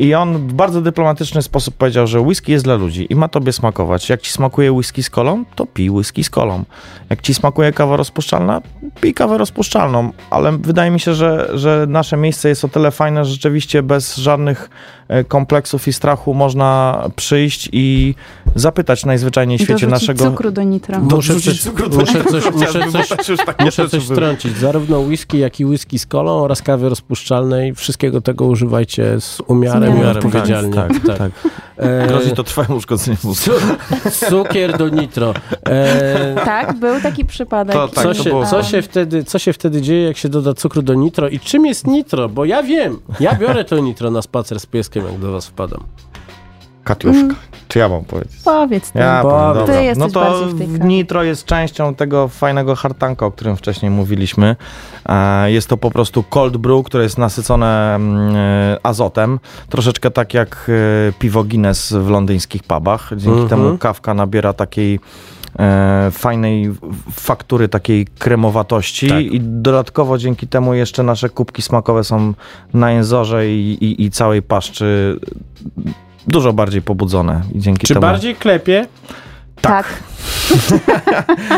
I 0.00 0.14
on 0.14 0.48
w 0.48 0.52
bardzo 0.52 0.80
dyplomatyczny 0.80 1.42
sposób 1.42 1.74
powiedział, 1.74 2.06
że 2.06 2.20
whisky 2.20 2.52
jest 2.52 2.64
dla 2.64 2.74
ludzi 2.74 3.06
i 3.10 3.14
ma 3.14 3.28
tobie 3.28 3.52
smakować. 3.52 4.08
Jak 4.08 4.20
ci 4.20 4.32
smakuje 4.32 4.72
whisky 4.72 5.02
z 5.02 5.10
kolą, 5.10 5.44
to 5.54 5.66
pij 5.66 5.90
whisky 5.90 6.24
z 6.24 6.30
kolą. 6.30 6.64
Jak 7.10 7.20
ci 7.20 7.34
smakuje 7.34 7.72
kawa 7.72 7.96
rozpuszczalna, 7.96 8.60
pij 9.00 9.14
kawę 9.14 9.38
rozpuszczalną. 9.38 10.12
Ale 10.30 10.52
wydaje 10.52 10.90
mi 10.90 11.00
się, 11.00 11.14
że, 11.14 11.50
że 11.54 11.86
nasze 11.88 12.16
miejsce 12.16 12.48
jest 12.48 12.64
o 12.64 12.68
tyle 12.68 12.90
fajne, 12.90 13.24
że 13.24 13.32
rzeczywiście 13.32 13.82
bez 13.82 14.16
żadnych 14.16 14.70
e, 15.08 15.24
kompleksów 15.24 15.88
i 15.88 15.92
strachu 15.92 16.34
można 16.34 17.02
przyjść 17.16 17.68
i 17.72 18.14
zapytać 18.54 19.04
najzwyczajniej 19.04 19.58
w 19.58 19.62
świecie 19.62 19.86
naszego... 19.86 20.24
cukru 20.24 20.50
do 20.50 20.62
nitra. 20.62 20.98
Muszę 20.98 21.40
coś, 21.40 21.62
cukru 21.62 21.88
do 21.88 21.96
muszę 21.96 22.24
coś, 22.24 22.44
muszę 23.60 23.88
coś, 23.88 24.08
muszę. 24.08 24.36
Zarówno 24.60 24.98
whisky, 24.98 25.38
jak 25.38 25.60
i 25.60 25.66
whisky 25.66 25.98
z 25.98 26.06
kolą 26.06 26.42
oraz 26.42 26.62
kawy 26.62 26.88
rozpuszczalnej. 26.88 27.74
Wszystkiego 27.74 28.20
tego 28.20 28.44
używajcie 28.44 29.20
z 29.20 29.40
umiarem, 29.46 29.89
I 29.90 29.98
umiarem, 29.98 30.16
odpowiedzialnie. 30.26 30.74
Tak, 30.74 30.92
tak, 31.06 31.18
tak. 31.18 31.32
E, 31.76 32.06
Grozi 32.08 32.32
to 32.32 32.44
trwałym 32.44 32.72
uszkodzeniem 32.72 33.18
mózgu. 33.24 33.50
cu- 34.20 34.26
cukier 34.30 34.78
do 34.78 34.88
nitro. 34.88 35.34
E, 35.66 36.34
Tak, 36.44 36.72
był 36.78 37.00
taki 37.00 37.24
przypadek. 37.24 37.74
To 37.76 37.88
tak, 37.88 38.04
co, 38.04 38.14
to 38.14 38.14
się, 38.14 38.30
było. 38.30 38.46
co, 38.46 38.62
się 38.62 38.82
wtedy, 38.82 39.24
co 39.24 39.38
się 39.38 39.52
wtedy 39.52 39.82
dzieje, 39.82 40.04
jak 40.06 40.16
się 40.16 40.28
doda 40.28 40.54
cukru 40.54 40.82
do 40.82 40.94
nitro? 40.94 41.28
I 41.28 41.40
czym 41.40 41.66
jest 41.66 41.86
nitro? 41.86 42.28
Bo 42.28 42.44
ja 42.44 42.62
wiem. 42.62 43.00
Ja 43.20 43.34
biorę 43.34 43.64
to 43.64 43.78
nitro 43.78 44.10
na 44.10 44.22
spacer 44.22 44.60
z 44.60 44.66
pieskiem, 44.66 45.04
jak 45.06 45.18
do 45.18 45.32
was 45.32 45.46
wpadam. 45.46 45.80
Katiuszka. 46.84 47.34
Czy 47.70 47.78
ja 47.78 47.88
mam 47.88 48.04
powiedzieć? 48.04 48.36
Powiedz 48.44 48.92
ty. 48.92 48.98
Ja 48.98 49.22
Bo 49.22 49.30
powiem, 49.30 49.66
ty 49.66 49.84
jesteś 49.84 49.98
no 49.98 50.08
to 50.08 50.20
bardziej 50.20 50.48
w 50.48 50.58
tej 50.58 50.88
nitro 50.88 51.22
jest 51.22 51.44
częścią 51.44 51.94
tego 51.94 52.28
fajnego 52.28 52.76
hartanka, 52.76 53.26
o 53.26 53.30
którym 53.30 53.56
wcześniej 53.56 53.90
mówiliśmy. 53.90 54.56
E, 55.08 55.50
Jest 55.52 55.68
to 55.68 55.76
po 55.76 55.90
prostu 55.90 56.22
cold 56.22 56.56
brew, 56.56 56.84
które 56.84 57.02
jest 57.02 57.18
nasycone 57.18 57.94
mm, 57.94 58.36
e, 58.36 58.78
azotem. 58.82 59.40
Troszeczkę 59.68 60.10
tak 60.10 60.34
jak 60.34 60.70
e, 61.08 61.12
piwo 61.18 61.44
Guinness 61.44 61.92
w 61.92 62.08
londyńskich 62.08 62.62
pubach. 62.62 63.10
Dzięki 63.16 63.40
Mhm. 63.40 63.48
temu 63.48 63.78
kawka 63.78 64.14
nabiera 64.14 64.52
takiej 64.52 65.00
fajnej 66.10 66.70
faktury, 67.12 67.68
takiej 67.68 68.06
kremowatości 68.18 69.08
Tak. 69.08 69.20
i 69.20 69.40
dodatkowo 69.40 70.18
dzięki 70.18 70.46
temu 70.48 70.74
jeszcze 70.74 71.02
nasze 71.02 71.28
kubki 71.28 71.62
smakowe 71.62 72.04
są 72.04 72.34
na 72.74 72.90
jęzorze 72.90 73.48
i, 73.48 73.84
i, 73.84 74.04
i 74.04 74.10
całej 74.10 74.42
paszczy 74.42 75.18
dużo 76.26 76.52
bardziej 76.52 76.82
pobudzone. 76.82 77.40
I 77.54 77.58
dzięki 77.60 77.86
Czy 77.86 77.94
temu... 77.94 78.00
bardziej 78.06 78.34
klepie? 78.34 78.86
Tak. 79.60 79.86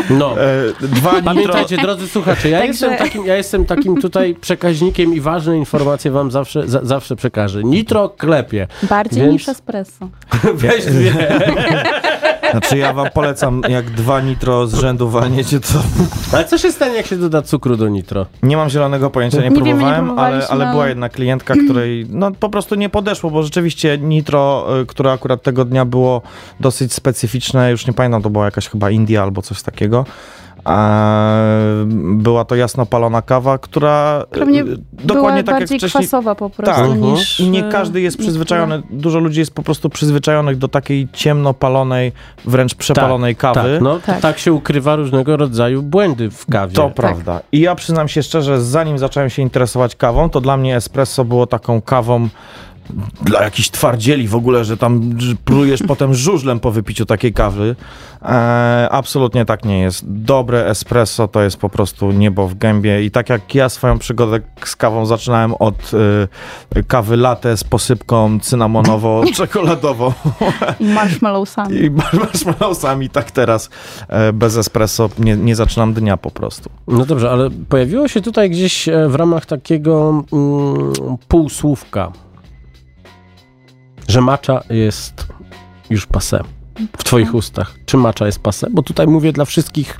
No. 0.09 0.41
E, 0.41 0.47
Dwa 0.81 1.11
nitro... 1.11 1.23
Pamiętajcie, 1.25 1.77
drodzy 1.77 2.07
słuchacze, 2.07 2.49
ja, 2.49 2.59
Także- 2.61 2.67
jestem 2.87 2.97
takim, 2.97 3.25
ja 3.25 3.35
jestem 3.35 3.65
takim 3.65 4.01
tutaj 4.01 4.35
przekaźnikiem 4.35 5.13
i 5.13 5.21
ważne 5.21 5.57
informacje 5.57 6.11
wam 6.11 6.31
zawsze, 6.31 6.67
za, 6.67 6.79
zawsze 6.85 7.15
przekażę. 7.15 7.63
Nitro 7.63 8.09
klepie. 8.09 8.67
Bardziej 8.89 9.21
Więc- 9.21 9.33
niż 9.33 9.49
espresso. 9.49 10.09
Weź 10.53 10.85
dwie. 10.85 11.13
Znaczy 12.53 12.77
ja 12.77 12.93
wam 12.93 13.07
polecam, 13.13 13.61
jak 13.69 13.89
dwa 13.89 14.21
nitro 14.21 14.67
z 14.67 14.73
rzędu 14.73 15.09
walniecie, 15.09 15.59
to 15.59 15.67
Ale 16.33 16.45
co 16.45 16.57
się 16.57 16.71
stanie, 16.71 16.95
jak 16.95 17.05
się 17.05 17.15
doda 17.17 17.41
cukru 17.41 17.77
do 17.77 17.89
nitro? 17.89 18.25
nie 18.43 18.57
mam 18.57 18.69
zielonego 18.69 19.09
pojęcia, 19.09 19.37
nie, 19.37 19.43
Nie 19.43 19.49
wiemy, 19.49 19.65
nie 19.65 19.71
próbowałem, 19.73 20.19
ale, 20.19 20.47
ale 20.47 20.65
była 20.65 20.81
ale- 20.81 20.89
jedna 20.89 21.09
klientka, 21.09 21.53
której 21.65 22.05
no 22.09 22.31
po 22.31 22.49
prostu 22.49 22.75
nie 22.75 22.89
podeszło, 22.89 23.31
bo 23.31 23.43
rzeczywiście 23.43 23.97
nitro, 23.97 24.67
y, 24.81 24.85
które 24.85 25.11
akurat 25.11 25.43
tego 25.43 25.65
dnia 25.65 25.85
było 25.85 26.21
dosyć 26.59 26.93
specyficzne, 26.93 27.71
już 27.71 27.87
nie 27.87 27.93
pamiętam, 27.93 28.21
to 28.21 28.29
była 28.29 28.45
jakaś 28.45 28.69
chyba 28.69 28.89
India 28.89 29.23
albo 29.23 29.41
coś 29.41 29.61
takiego. 29.63 30.05
A 30.65 31.33
była 31.95 32.45
to 32.45 32.55
jasno 32.55 32.85
palona 32.85 33.21
kawa, 33.21 33.57
która 33.57 34.25
mnie 34.45 34.61
y, 34.61 34.63
była 34.63 34.77
dokładnie 34.91 35.43
tak 35.43 35.53
jak 35.53 35.61
bardziej 35.61 35.79
wcześniej. 35.79 36.03
kwasowa 36.03 36.35
po 36.35 36.49
prostu 36.49 36.89
Tak. 36.89 36.99
niż... 36.99 37.39
I 37.39 37.49
nie 37.49 37.67
e, 37.67 37.71
każdy 37.71 38.01
jest 38.01 38.17
niektóre. 38.17 38.27
przyzwyczajony, 38.27 38.83
dużo 38.89 39.19
ludzi 39.19 39.39
jest 39.39 39.53
po 39.55 39.63
prostu 39.63 39.89
przyzwyczajonych 39.89 40.57
do 40.57 40.67
takiej 40.67 41.07
ciemno 41.13 41.53
palonej, 41.53 42.11
wręcz 42.45 42.75
przepalonej 42.75 43.35
kawy. 43.35 43.73
Tak, 43.73 43.81
no 43.81 43.95
tak. 43.95 44.05
Tak. 44.05 44.21
tak 44.21 44.39
się 44.39 44.53
ukrywa 44.53 44.95
różnego 44.95 45.37
rodzaju 45.37 45.81
błędy 45.81 46.29
w 46.29 46.45
kawie. 46.45 46.75
To 46.75 46.89
prawda. 46.89 47.39
I 47.51 47.59
ja 47.59 47.75
przyznam 47.75 48.07
się 48.07 48.23
szczerze, 48.23 48.61
zanim 48.61 48.97
zacząłem 48.97 49.29
się 49.29 49.41
interesować 49.41 49.95
kawą, 49.95 50.29
to 50.29 50.41
dla 50.41 50.57
mnie 50.57 50.75
espresso 50.75 51.25
było 51.25 51.47
taką 51.47 51.81
kawą 51.81 52.29
dla 53.21 53.43
jakichś 53.43 53.69
twardzieli 53.69 54.27
w 54.27 54.35
ogóle, 54.35 54.65
że 54.65 54.77
tam 54.77 55.15
plujesz 55.45 55.83
potem 55.87 56.13
żużlem 56.13 56.59
po 56.59 56.71
wypiciu 56.71 57.05
takiej 57.05 57.33
kawy. 57.33 57.75
E, 58.21 58.87
absolutnie 58.91 59.45
tak 59.45 59.65
nie 59.65 59.79
jest. 59.79 60.03
Dobre 60.07 60.65
espresso 60.65 61.27
to 61.27 61.41
jest 61.41 61.57
po 61.57 61.69
prostu 61.69 62.11
niebo 62.11 62.47
w 62.47 62.55
gębie 62.55 63.03
i 63.03 63.11
tak 63.11 63.29
jak 63.29 63.55
ja 63.55 63.69
swoją 63.69 63.99
przygodę 63.99 64.39
z 64.65 64.75
kawą 64.75 65.05
zaczynałem 65.05 65.53
od 65.53 65.91
y, 66.75 66.83
kawy 66.83 67.17
latte 67.17 67.57
z 67.57 67.63
posypką 67.63 68.37
cynamonowo-czekoladową 68.37 70.11
I 70.79 70.85
marshmallowsami. 70.85 71.77
i 71.77 71.91
marshmallowsami, 71.91 73.09
tak 73.09 73.31
teraz 73.31 73.69
e, 74.07 74.33
bez 74.33 74.57
espresso 74.57 75.09
nie, 75.19 75.37
nie 75.37 75.55
zaczynam 75.55 75.93
dnia 75.93 76.17
po 76.17 76.31
prostu. 76.31 76.69
No 76.87 77.05
dobrze, 77.05 77.31
ale 77.31 77.49
pojawiło 77.69 78.07
się 78.07 78.21
tutaj 78.21 78.49
gdzieś 78.49 78.89
e, 78.89 79.09
w 79.09 79.15
ramach 79.15 79.45
takiego 79.45 80.23
mm, 80.33 80.93
półsłówka, 81.27 82.11
że 84.07 84.21
macza 84.21 84.63
jest 84.69 85.27
już 85.89 86.05
pase. 86.05 86.43
W 86.97 87.03
twoich 87.03 87.35
ustach. 87.35 87.73
Czy 87.85 87.97
macza 87.97 88.25
jest 88.25 88.39
pase? 88.39 88.67
Bo 88.71 88.83
tutaj 88.83 89.07
mówię 89.07 89.31
dla 89.31 89.45
wszystkich 89.45 89.97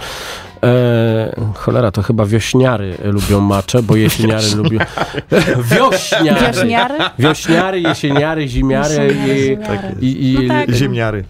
e, 0.63 1.35
cholera, 1.55 1.91
to 1.91 2.01
chyba 2.01 2.25
wiośniary 2.25 2.97
lubią 3.03 3.41
maczę, 3.41 3.83
bo 3.83 3.95
jesieniary 3.95 4.55
lubią... 4.55 4.79
Wiośniary! 5.75 6.53
Wiośniary? 6.53 6.97
Wiośniary, 7.19 7.81
jesieniary, 7.81 8.47
zimiary 8.47 8.95
Jesieniary, 8.95 9.35
i... 9.35 9.43
zimiary. 9.43 9.95
I, 10.01 10.33
i, 10.33 10.47
No 10.47 10.53
tak. 10.53 10.71
Ziemniary. 10.71 11.23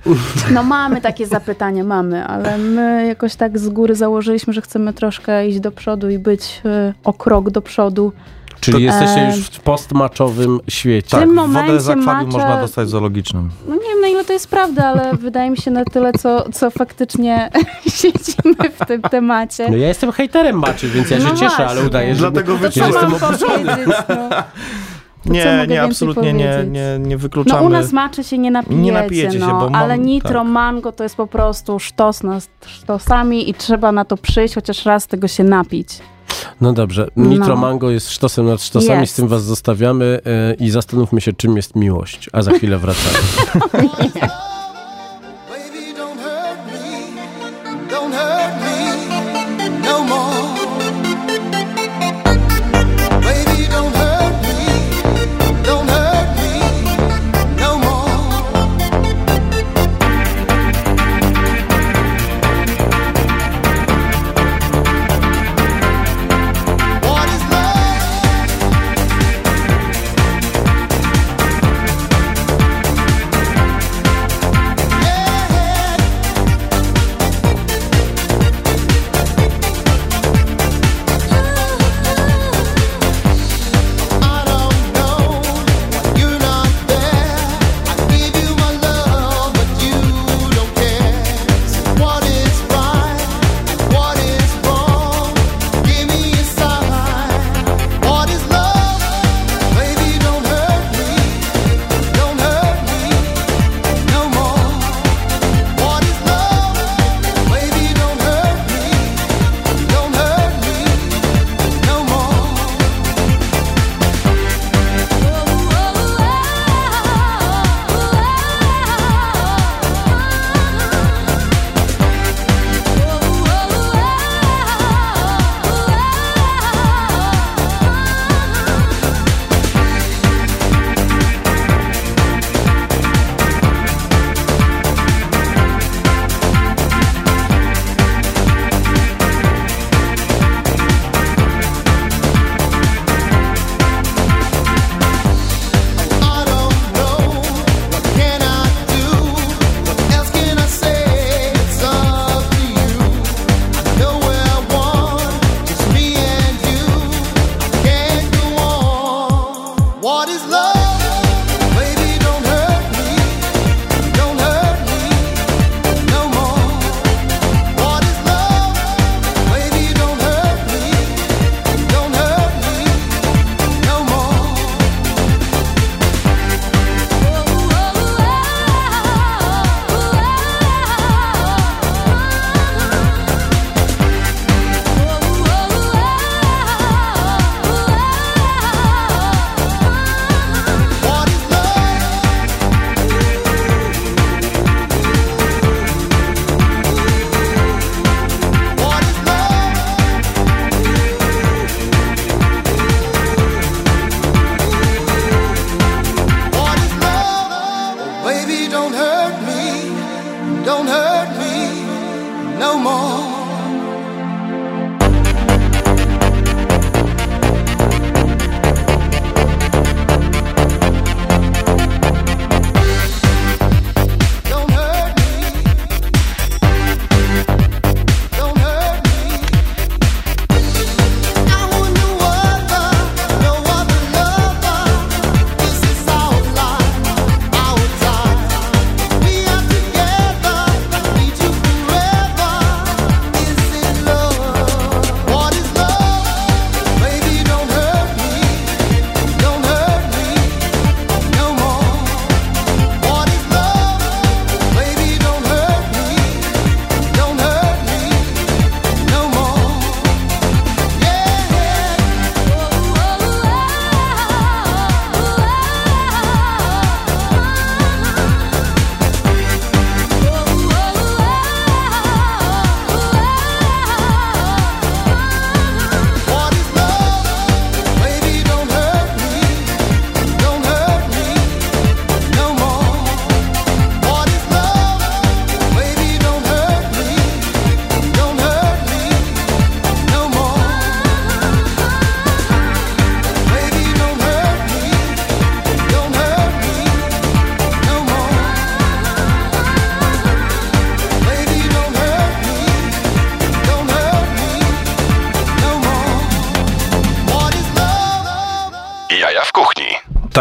No 0.51 0.63
mamy 0.63 1.01
takie 1.01 1.27
zapytania, 1.27 1.83
mamy, 1.83 2.25
ale 2.25 2.57
my 2.57 3.07
jakoś 3.07 3.35
tak 3.35 3.59
z 3.59 3.69
góry 3.69 3.95
założyliśmy, 3.95 4.53
że 4.53 4.61
chcemy 4.61 4.93
troszkę 4.93 5.47
iść 5.47 5.59
do 5.59 5.71
przodu 5.71 6.09
i 6.09 6.19
być 6.19 6.61
e, 6.65 6.93
o 7.03 7.13
krok 7.13 7.49
do 7.49 7.61
przodu. 7.61 8.13
Czyli 8.71 8.83
jesteście 8.83 9.21
e, 9.21 9.35
już 9.35 9.45
w 9.47 9.59
postmaczowym 9.59 10.59
świecie. 10.69 11.09
tym 11.09 11.19
Tak, 11.19 11.29
wodę 11.29 11.35
momencie 11.47 11.79
z 11.81 11.89
akwarium 11.89 12.29
macza- 12.29 12.33
można 12.33 12.61
dostać 12.61 12.87
w 12.87 12.89
zoologicznym. 12.91 13.49
No 13.67 13.75
nie 13.75 13.81
wiem 13.81 14.01
na 14.01 14.07
ile 14.07 14.25
to 14.25 14.33
jest 14.33 14.47
prawda, 14.49 14.85
ale 14.85 15.13
wydaje 15.17 15.49
mi 15.49 15.57
się 15.57 15.71
na 15.71 15.85
tyle, 15.85 16.13
co, 16.13 16.45
co 16.51 16.71
faktycznie 16.71 17.49
siedzimy 17.97 18.69
w 18.79 18.85
tym 18.85 19.01
temacie. 19.01 19.69
No 19.69 19.77
ja 19.77 19.87
jestem 19.87 20.11
hejterem 20.11 20.59
maczy, 20.59 20.87
więc 20.89 21.09
ja 21.09 21.17
się 21.17 21.23
No 21.23 21.29
cieszę, 21.31 21.45
właśnie. 21.45 21.67
ale 21.67 21.83
udaję, 21.85 22.15
że, 22.15 22.31
Dlatego 22.31 22.57
To 22.57 22.71
co 22.71 22.85
jestem 22.87 23.13
oburzony. 23.13 23.37
powiedzieć? 23.65 23.87
No. 24.09 24.29
To 25.27 25.29
Nie, 25.33 25.65
nie, 25.67 25.81
absolutnie 25.81 26.33
nie, 26.33 26.45
powiedzieć? 26.49 26.73
nie, 26.73 26.99
nie 27.09 27.17
wykluczamy. 27.17 27.61
No 27.61 27.67
u 27.67 27.69
nas 27.69 27.91
maczy 27.93 28.23
się 28.23 28.37
nie 28.37 28.51
napijecie, 28.51 28.83
Nie 28.83 28.91
napijecie 28.91 29.31
się, 29.31 29.39
no, 29.39 29.47
bo 29.59 29.69
mam- 29.69 29.75
ale 29.75 29.97
nitro, 29.99 30.39
tak. 30.39 30.47
mango 30.49 30.91
to 30.91 31.03
jest 31.03 31.15
po 31.15 31.27
prostu 31.27 31.79
sztos 31.79 32.23
na 32.23 32.39
sztosami 32.65 33.49
i 33.49 33.53
trzeba 33.53 33.91
na 33.91 34.05
to 34.05 34.17
przyjść, 34.17 34.55
chociaż 34.55 34.85
raz 34.85 35.07
tego 35.07 35.27
się 35.27 35.43
napić. 35.43 35.89
No 36.61 36.73
dobrze, 36.73 37.07
Nitro 37.15 37.47
No. 37.47 37.55
Mango 37.55 37.89
jest 37.89 38.09
sztosem 38.11 38.45
nad 38.45 38.61
sztosami, 38.61 39.01
Jest. 39.01 39.13
z 39.13 39.15
tym 39.15 39.27
was 39.27 39.43
zostawiamy 39.43 40.19
e, 40.25 40.53
i 40.53 40.69
zastanówmy 40.69 41.21
się, 41.21 41.33
czym 41.33 41.55
jest 41.55 41.75
miłość, 41.75 42.29
a 42.33 42.41
za 42.41 42.51
chwilę 42.51 42.77
wracamy. 42.77 43.17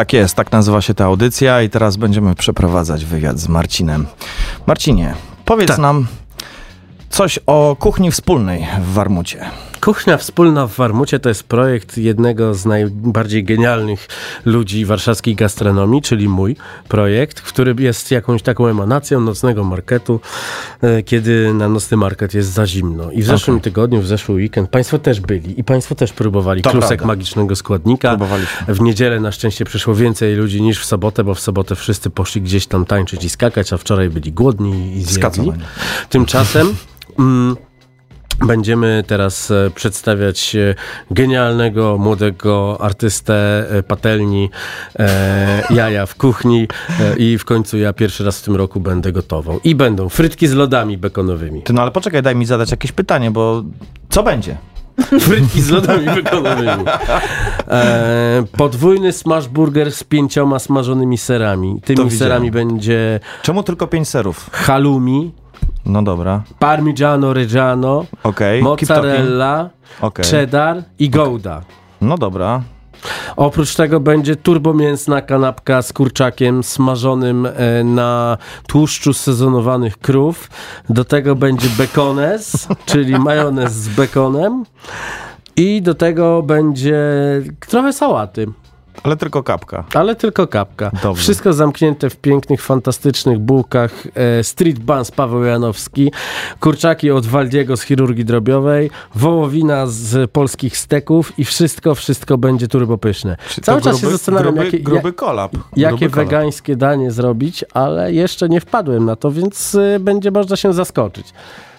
Tak 0.03 0.13
jest, 0.13 0.35
tak 0.35 0.53
nazywa 0.53 0.81
się 0.81 0.95
ta 0.95 1.05
audycja 1.05 1.63
i 1.63 1.71
teraz 1.71 1.97
będziemy 1.97 2.35
przeprowadzać 2.35 3.05
wywiad 3.05 3.39
z 3.39 3.49
Marcinem. 3.49 4.07
Marcinie, 4.67 5.15
powiedz 5.45 5.69
Tak. 5.69 5.79
nam 5.79 6.07
coś 7.11 7.39
o 7.47 7.77
kuchni 7.81 8.11
wspólnej 8.11 8.67
w 8.81 8.93
Warmucie. 8.93 9.51
Kuchnia 9.85 10.17
Wspólna 10.17 10.67
w 10.67 10.77
Warmucie 10.77 11.19
to 11.19 11.29
jest 11.29 11.45
projekt 11.45 11.99
jednego 11.99 12.55
z 12.55 12.67
najbardziej 12.67 13.45
genialnych 13.45 14.09
ludzi 14.45 14.85
warszawskiej 14.85 15.35
gastronomii, 15.35 16.03
czyli 16.03 16.29
mój 16.29 16.57
projekt, 16.89 17.41
który 17.41 17.75
jest 17.79 18.11
jakąś 18.11 18.43
taką 18.43 18.67
emanacją 18.67 19.21
nocnego 19.21 19.65
marketu, 19.65 20.21
e, 20.83 21.03
kiedy 21.03 21.55
na 21.55 21.69
nocny 21.69 21.97
market 21.97 22.35
jest 22.35 22.53
za 22.53 22.67
zimno. 22.67 23.11
I 23.11 23.23
w 23.23 23.27
zeszłym 23.27 23.61
tygodniu, 23.61 24.01
w 24.01 24.07
zeszły 24.07 24.35
weekend 24.35 24.71
Państwo 24.71 24.99
też 24.99 25.21
byli 25.21 25.61
i 25.61 25.65
Państwo 25.65 25.95
też 25.95 26.13
próbowali 26.13 26.63
To 26.63 26.71
klusek 26.71 26.89
prawda. 26.89 27.07
magicznego 27.07 27.57
składnika. 27.57 28.17
W 28.69 28.81
niedzielę 28.81 29.21
na 29.21 29.33
szczęście 29.33 29.65
przyszło 29.65 29.95
więcej 29.95 30.35
ludzi 30.35 30.63
niż 30.63 30.81
w 30.81 30.85
sobotę, 30.85 31.25
bo 31.25 31.35
w 31.35 31.41
sobotę 31.41 31.75
wszyscy 31.75 32.11
poszli 32.11 32.43
gdzieś 32.43 32.67
tam 32.67 32.85
tańczyć 32.85 33.25
i 33.25 33.31
skakać, 33.31 33.73
a 33.73 33.77
wczoraj 33.77 34.11
byli 34.11 34.33
głodni 34.33 34.97
i 34.97 35.03
zjedli. 35.03 35.15
Skacowani. 35.15 35.63
Tymczasem 36.09 36.75
mm, 37.19 37.57
będziemy 38.47 39.05
teraz 39.07 39.51
e, 39.51 39.71
przedstawiać 39.75 40.57
e, 40.57 40.75
genialnego, 41.11 41.99
młodego 41.99 42.77
artystę 42.81 43.65
e, 43.71 43.83
patelni 43.83 44.51
e, 44.99 45.63
jaja 45.71 46.07
w 46.07 46.15
kuchni 46.15 46.69
e, 47.01 47.17
i 47.17 47.39
w 47.39 47.45
końcu 47.45 47.79
ja 47.79 47.93
pierwszy 47.93 48.25
raz 48.25 48.41
w 48.41 48.43
tym 48.45 48.57
roku 48.57 48.81
będę 48.81 49.13
gotował. 49.13 49.61
I 49.65 49.75
będą 49.75 50.09
frytki 50.09 50.49
z 50.49 50.53
lodami 50.53 50.99
bekonowymi. 50.99 51.63
Ty, 51.63 51.73
no 51.73 51.83
ale 51.83 51.91
poczekaj, 51.91 52.23
daj 52.23 52.37
mi 52.37 52.47
zadać 52.47 52.71
jakieś 52.71 52.93
pytanie, 52.93 53.31
bo 53.31 53.63
co 54.09 54.23
będzie? 54.23 54.57
Frytki 55.21 55.63
z 55.63 55.71
lodami 55.71 56.07
bekonowymi. 56.07 56.85
E, 57.69 58.45
podwójny 58.57 59.13
smash 59.13 59.49
burger 59.49 59.93
z 59.93 60.05
pięcioma 60.05 60.59
smażonymi 60.59 61.19
serami. 61.19 61.81
Tymi 61.85 62.11
serami 62.11 62.51
będzie 62.51 63.21
Czemu 63.43 63.63
tylko 63.63 63.87
pięć 63.87 64.09
serów? 64.09 64.51
halloumi, 64.53 65.33
No 65.87 66.03
dobra, 66.03 66.43
parmigiano 66.59 67.33
reggiano, 67.33 68.05
talking. 68.23 68.63
mozzarella, 68.63 69.71
Okej. 70.01 70.25
cheddar 70.25 70.83
i 70.99 71.11
gouda. 71.11 71.63
No 72.01 72.19
dobra. 72.19 72.63
Oprócz 73.37 73.75
tego 73.75 74.01
będzie 74.01 74.37
turbomięsna 74.37 75.23
kanapka 75.23 75.83
z 75.83 75.93
kurczakiem 75.93 76.63
smażonym 76.63 77.47
e, 77.47 77.85
na 77.85 78.39
tłuszczu 78.67 79.13
sezonowanych 79.13 79.99
krów. 79.99 80.51
Do 80.89 81.05
tego 81.05 81.35
będzie 81.37 81.69
bekones, 81.79 82.69
czyli 82.87 83.19
majonez 83.19 83.73
z 83.73 83.89
bekonem. 83.89 84.65
I 85.57 85.83
do 85.83 85.95
tego 85.95 86.43
będzie 86.43 87.03
trochę 87.69 87.93
sałaty, 87.93 88.47
Ale 89.03 89.17
tylko 89.17 89.43
kapka. 89.43 89.85
ale 89.95 90.17
tylko 90.17 90.47
kapka. 90.47 90.91
Dobrze. 91.03 91.23
Wszystko 91.23 91.53
zamknięte 91.53 92.11
w 92.11 92.17
pięknych, 92.17 92.63
fantastycznych 92.63 93.39
bułkach. 93.39 94.07
E, 94.15 94.45
street 94.45 94.79
buns 94.79 95.11
Paweł 95.11 95.45
Janowski, 95.45 96.13
kurczaki 96.61 97.11
od 97.11 97.27
Waldiego 97.27 97.77
z 97.77 97.83
chirurgii 97.83 98.25
drobiowej, 98.25 98.91
wołowina 99.15 99.87
z 99.87 100.31
polskich 100.31 100.77
steków 100.77 101.39
i 101.39 101.45
wszystko, 101.45 101.95
wszystko 101.95 102.39
będzie 102.39 102.69
turbopyszne. 102.69 103.37
Czyli 103.49 103.65
Cały 103.65 103.81
czas 103.83 103.97
się 103.97 104.01
gruby, 104.01 104.17
zastanawiam, 104.17 104.55
gruby, 104.55 104.65
jakie, 104.65 104.81
gruby 104.81 105.13
kolab. 105.13 105.53
jakie 105.77 105.97
gruby 105.97 106.11
kolab. 106.15 106.29
wegańskie 106.29 106.77
danie 106.77 107.11
zrobić, 107.11 107.65
ale 107.75 108.13
jeszcze 108.13 108.49
nie 108.49 108.61
wpadłem 108.61 109.05
na 109.05 109.17
to, 109.17 109.31
więc 109.31 109.75
y, 109.75 109.99
będzie 110.01 110.31
można 110.31 110.57
się 110.57 110.73
zaskoczyć. 110.73 111.33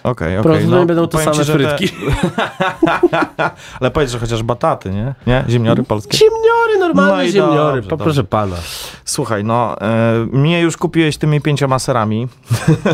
Okej, 0.04 0.38
okej. 0.38 0.42
Prawdopodobnie 0.42 0.86
będą 0.86 1.06
to 1.06 1.18
same 1.18 1.36
ci, 1.36 1.44
że 1.44 1.52
te- 1.58 1.58
frytki. 1.58 1.96
Ale 3.80 3.90
powiedz, 3.90 4.10
że 4.10 4.18
chociaż 4.18 4.42
bataty, 4.42 4.90
nie? 4.90 5.14
Nie? 5.26 5.44
Ziemniory 5.48 5.82
polskie. 5.82 6.18
Ziemniory, 6.18 6.78
normalne 6.78 7.24
No 7.24 7.30
ziemniory, 7.30 7.76
dobrze, 7.82 7.90
po, 7.90 7.96
dobrze. 7.96 8.24
pana. 8.24 8.56
Słuchaj, 9.04 9.44
no, 9.44 9.80
e, 9.80 10.26
mnie 10.32 10.60
już 10.60 10.76
kupiłeś 10.76 11.16
tymi 11.16 11.40
pięcioma 11.40 11.78
serami 11.78 12.28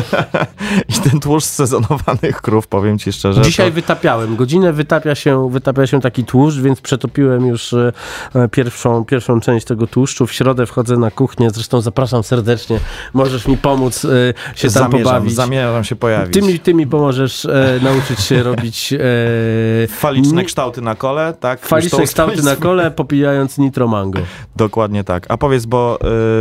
i 0.89 1.09
ten 1.09 1.19
tłuszcz 1.19 1.47
z 1.47 1.53
sezonowanych 1.53 2.41
krów, 2.41 2.67
powiem 2.67 2.99
ci 2.99 3.13
szczerze. 3.13 3.41
Dzisiaj 3.41 3.69
to, 3.69 3.75
wytapiałem. 3.75 4.35
Godzinę 4.35 4.73
wytapia 4.73 5.15
się, 5.15 5.49
wytapia 5.49 5.87
się 5.87 6.01
taki 6.01 6.23
tłuszcz, 6.23 6.57
więc 6.57 6.81
przetopiłem 6.81 7.45
już 7.47 7.73
e, 7.73 7.91
e, 8.35 8.47
pierwszą, 8.47 9.05
pierwszą 9.05 9.39
część 9.39 9.65
tego 9.65 9.87
tłuszczu. 9.87 10.27
W 10.27 10.33
środę 10.33 10.65
wchodzę 10.65 10.97
na 10.97 11.11
kuchnię, 11.11 11.49
zresztą 11.49 11.81
zapraszam 11.81 12.23
serdecznie. 12.23 12.79
Możesz 13.13 13.47
mi 13.47 13.57
pomóc 13.57 14.05
e, 14.05 14.09
się 14.55 14.67
tam 14.67 14.71
zamierzam, 14.71 15.03
pobawić. 15.03 15.33
zamierzam 15.35 15.83
się 15.83 15.95
pojawić. 15.95 16.33
Ty 16.33 16.73
mi, 16.73 16.87
pomożesz 17.01 17.45
e, 17.45 17.79
nauczyć 17.83 18.19
się 18.19 18.43
robić 18.49 18.93
e, 18.93 19.87
Faliczne 19.87 20.43
kształty 20.43 20.81
na 20.81 20.95
kole, 20.95 21.33
tak? 21.39 21.65
Faliczne 21.65 22.03
kształty 22.03 22.43
na 22.43 22.55
kole, 22.55 22.91
popijając 22.91 23.57
nitro 23.57 23.87
mango. 23.87 24.19
Dokładnie 24.55 25.03
tak. 25.03 25.25
A 25.29 25.37
powiedz, 25.37 25.65
bo 25.65 25.99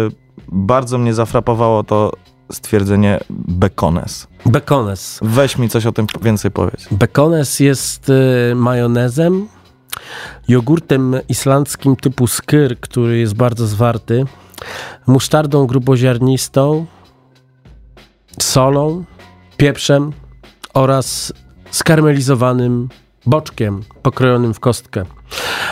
y, 0.09 0.13
bardzo 0.49 0.99
mnie 0.99 1.15
zafrapowało 1.15 1.85
to 1.85 2.13
stwierdzenie 2.53 3.21
bekones. 3.31 4.27
Bekones. 4.47 5.19
Weź 5.23 5.59
mi 5.59 5.69
coś 5.69 5.87
o 5.87 5.93
tym 5.93 6.07
więcej 6.23 6.51
powiedz. 6.51 6.89
Bekones 6.91 7.61
jest 7.61 8.11
e, 8.11 8.55
majonezem, 8.55 9.49
jogurtem 10.49 11.17
islandzkim 11.29 11.97
typu 11.97 12.27
skyr, 12.27 12.81
który 12.81 13.19
jest 13.19 13.35
bardzo 13.35 13.67
zwarty, 13.67 14.25
musztardą 15.07 15.67
gruboziarnistą, 15.67 16.87
solą, 18.39 19.05
pieprzem 19.57 20.13
oraz 20.75 21.33
skarmelizowanym 21.71 22.89
boczkiem 23.27 23.83
pokrojonym 24.03 24.55
w 24.55 24.61
kostkę. 24.61 25.05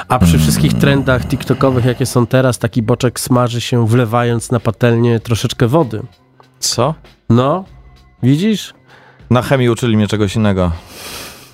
A 0.08 0.18
przy 0.18 0.38
wszystkich 0.38 0.74
trendach 0.74 1.26
TikTokowych, 1.26 1.84
jakie 1.84 2.06
są 2.06 2.26
teraz, 2.26 2.58
taki 2.58 2.82
boczek 2.82 3.20
smaży 3.20 3.60
się 3.60 3.86
wlewając 3.86 4.50
na 4.50 4.60
patelnię 4.60 5.20
troszeczkę 5.20 5.66
wody. 5.66 6.02
Co? 6.58 6.94
No, 7.30 7.64
widzisz? 8.22 8.74
Na 9.30 9.42
chemii 9.42 9.70
uczyli 9.70 9.96
mnie 9.96 10.06
czegoś 10.08 10.36
innego. 10.36 10.72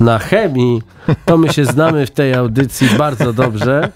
na 0.00 0.18
chemii, 0.18 0.82
to 1.24 1.36
my 1.36 1.52
się 1.52 1.64
znamy 1.64 2.06
w 2.06 2.10
tej 2.10 2.34
audycji 2.34 2.88
bardzo 2.98 3.32
dobrze. 3.32 3.88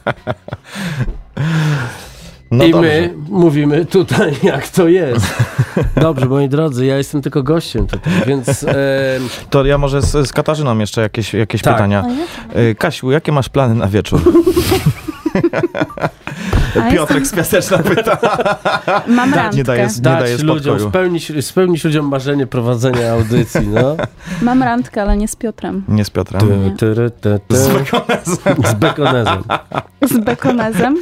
No 2.50 2.64
I 2.64 2.70
dobrze. 2.72 2.88
my 2.88 3.14
mówimy 3.28 3.86
tutaj, 3.86 4.32
jak 4.42 4.68
to 4.68 4.88
jest. 4.88 5.26
Dobrze, 6.00 6.26
moi 6.26 6.48
drodzy, 6.48 6.86
ja 6.86 6.96
jestem 6.96 7.22
tylko 7.22 7.42
gościem 7.42 7.86
tutaj, 7.86 8.12
więc 8.26 8.64
em, 8.64 8.74
To 9.50 9.64
ja 9.64 9.78
może 9.78 10.02
z, 10.02 10.28
z 10.28 10.32
Katarzyną 10.32 10.78
jeszcze 10.78 11.00
jakieś, 11.00 11.34
jakieś 11.34 11.62
Tak. 11.62 11.74
pytania. 11.74 12.04
Y, 12.56 12.74
Kasiu, 12.74 13.10
jakie 13.10 13.32
masz 13.32 13.48
plany 13.48 13.74
na 13.74 13.86
wieczór? 13.86 14.20
A 16.82 16.90
Piotrek 16.92 17.26
z 17.26 17.32
Piaseczna 17.32 17.78
pyta. 17.78 18.18
Mam 19.06 19.30
Nie 19.30 19.36
randkę. 19.36 19.64
daje, 19.64 19.86
nie 19.86 19.86
dać 19.86 20.20
daje 20.20 20.38
ludziom, 20.38 20.80
spełnić, 20.80 21.32
spełnić 21.40 21.84
ludziom 21.84 22.08
marzenie 22.08 22.46
prowadzenia 22.46 23.12
audycji, 23.12 23.68
no. 23.68 23.96
Mam 24.42 24.62
randkę, 24.62 25.02
ale 25.02 25.16
nie 25.16 25.28
z 25.28 25.36
Piotrem. 25.36 25.84
Nie 25.88 26.04
z 26.04 26.10
Piotrem. 26.10 26.40
Ty, 26.76 26.94
ty, 26.94 27.10
ty, 27.20 27.40
ty. 27.48 27.56
Z 28.68 28.74
bekonezem. 28.74 29.42
Z 30.02 30.18
bekonezem? 30.18 30.96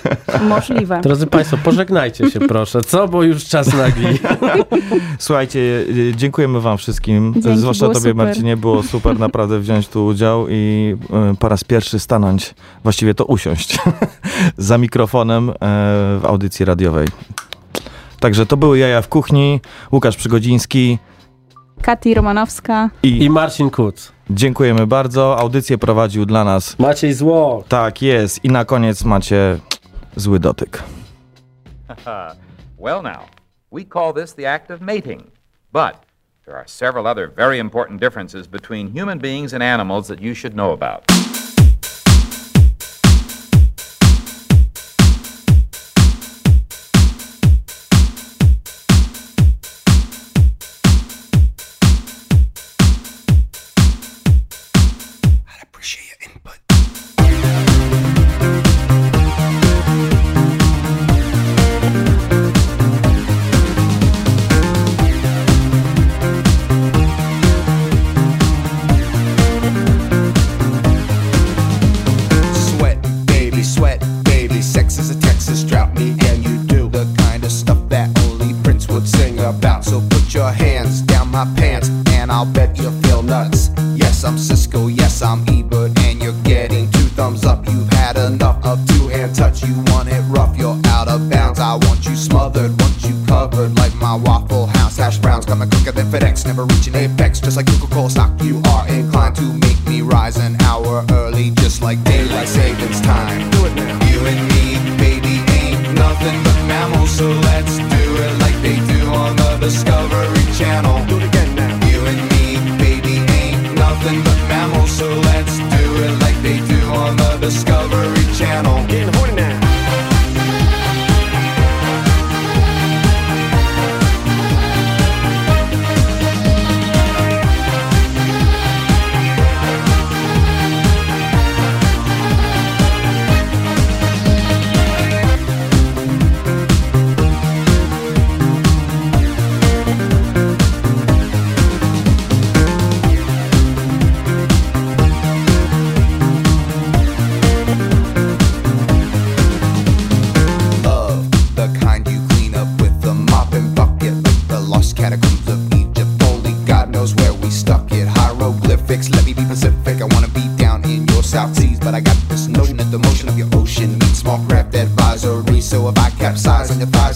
Możliwe. 0.48 1.00
Drodzy 1.00 1.26
Państwo, 1.26 1.56
pożegnajcie 1.64 2.30
się 2.30 2.40
proszę, 2.40 2.80
co? 2.82 3.08
Bo 3.08 3.22
już 3.22 3.44
czas 3.44 3.74
nagli. 3.74 4.06
Słuchajcie, 5.18 5.60
y, 5.60 6.12
dziękujemy 6.16 6.60
wam 6.60 6.78
wszystkim, 6.78 7.34
Dzięki, 7.34 7.58
zwłaszcza 7.58 7.86
tobie 7.86 7.98
super. 7.98 8.14
Marcinie, 8.14 8.56
było 8.56 8.82
super 8.82 9.18
naprawdę 9.18 9.58
wziąć 9.58 9.88
tu 9.88 10.06
udział 10.06 10.46
i 10.48 10.94
y, 11.32 11.36
po 11.36 11.48
raz 11.48 11.64
pierwszy 11.64 11.98
stanąć, 11.98 12.54
właściwie 12.82 13.14
to 13.14 13.24
usiąść 13.24 13.78
za 14.56 14.78
mikrofonem 14.78 15.50
e, 15.50 15.54
w 16.20 16.24
audycji 16.24 16.64
radiowej. 16.64 17.08
Także 18.20 18.46
to 18.46 18.56
były 18.56 18.78
Jaja 18.78 19.02
w 19.02 19.08
Kuchni, 19.08 19.60
Łukasz 19.92 20.16
Przygodziński 20.16 20.98
Kati 21.82 22.14
Romanowska. 22.14 22.90
i, 23.02 23.24
I 23.24 23.30
Marcin 23.30 23.70
Kuc. 23.70 24.12
dziękujemy 24.30 24.86
bardzo. 24.86 25.38
Audycję 25.38 25.78
prowadził 25.78 26.26
dla 26.26 26.44
nas, 26.44 26.78
Maciej 26.78 27.14
Zło. 27.14 27.64
tak 27.68 28.02
jest 28.02 28.44
i 28.44 28.48
na 28.48 28.64
koniec 28.64 29.04
macie 29.04 29.58
zły 30.16 30.38
dotyk. 30.40 30.82
well, 32.84 33.02
now, 33.02 33.28
we 33.72 33.84
call 33.84 34.12
this 34.14 34.34
the 34.34 34.52
act 34.54 34.70
of 34.70 34.80
mating. 34.80 35.22
But 35.72 35.92
there 36.44 36.56
are 36.56 36.68
several 36.68 37.06
other 37.06 37.30
very 37.36 37.58
important 37.58 38.00
differences 38.00 38.46
between 38.46 38.98
human 39.00 39.18
beings 39.18 39.54
and 39.54 39.62
animals 39.62 40.06
that 40.08 40.20
you 40.20 40.34
should 40.34 40.54
know 40.54 40.72
about. 40.72 41.04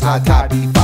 Capsize 0.00 0.76
on 0.76 0.79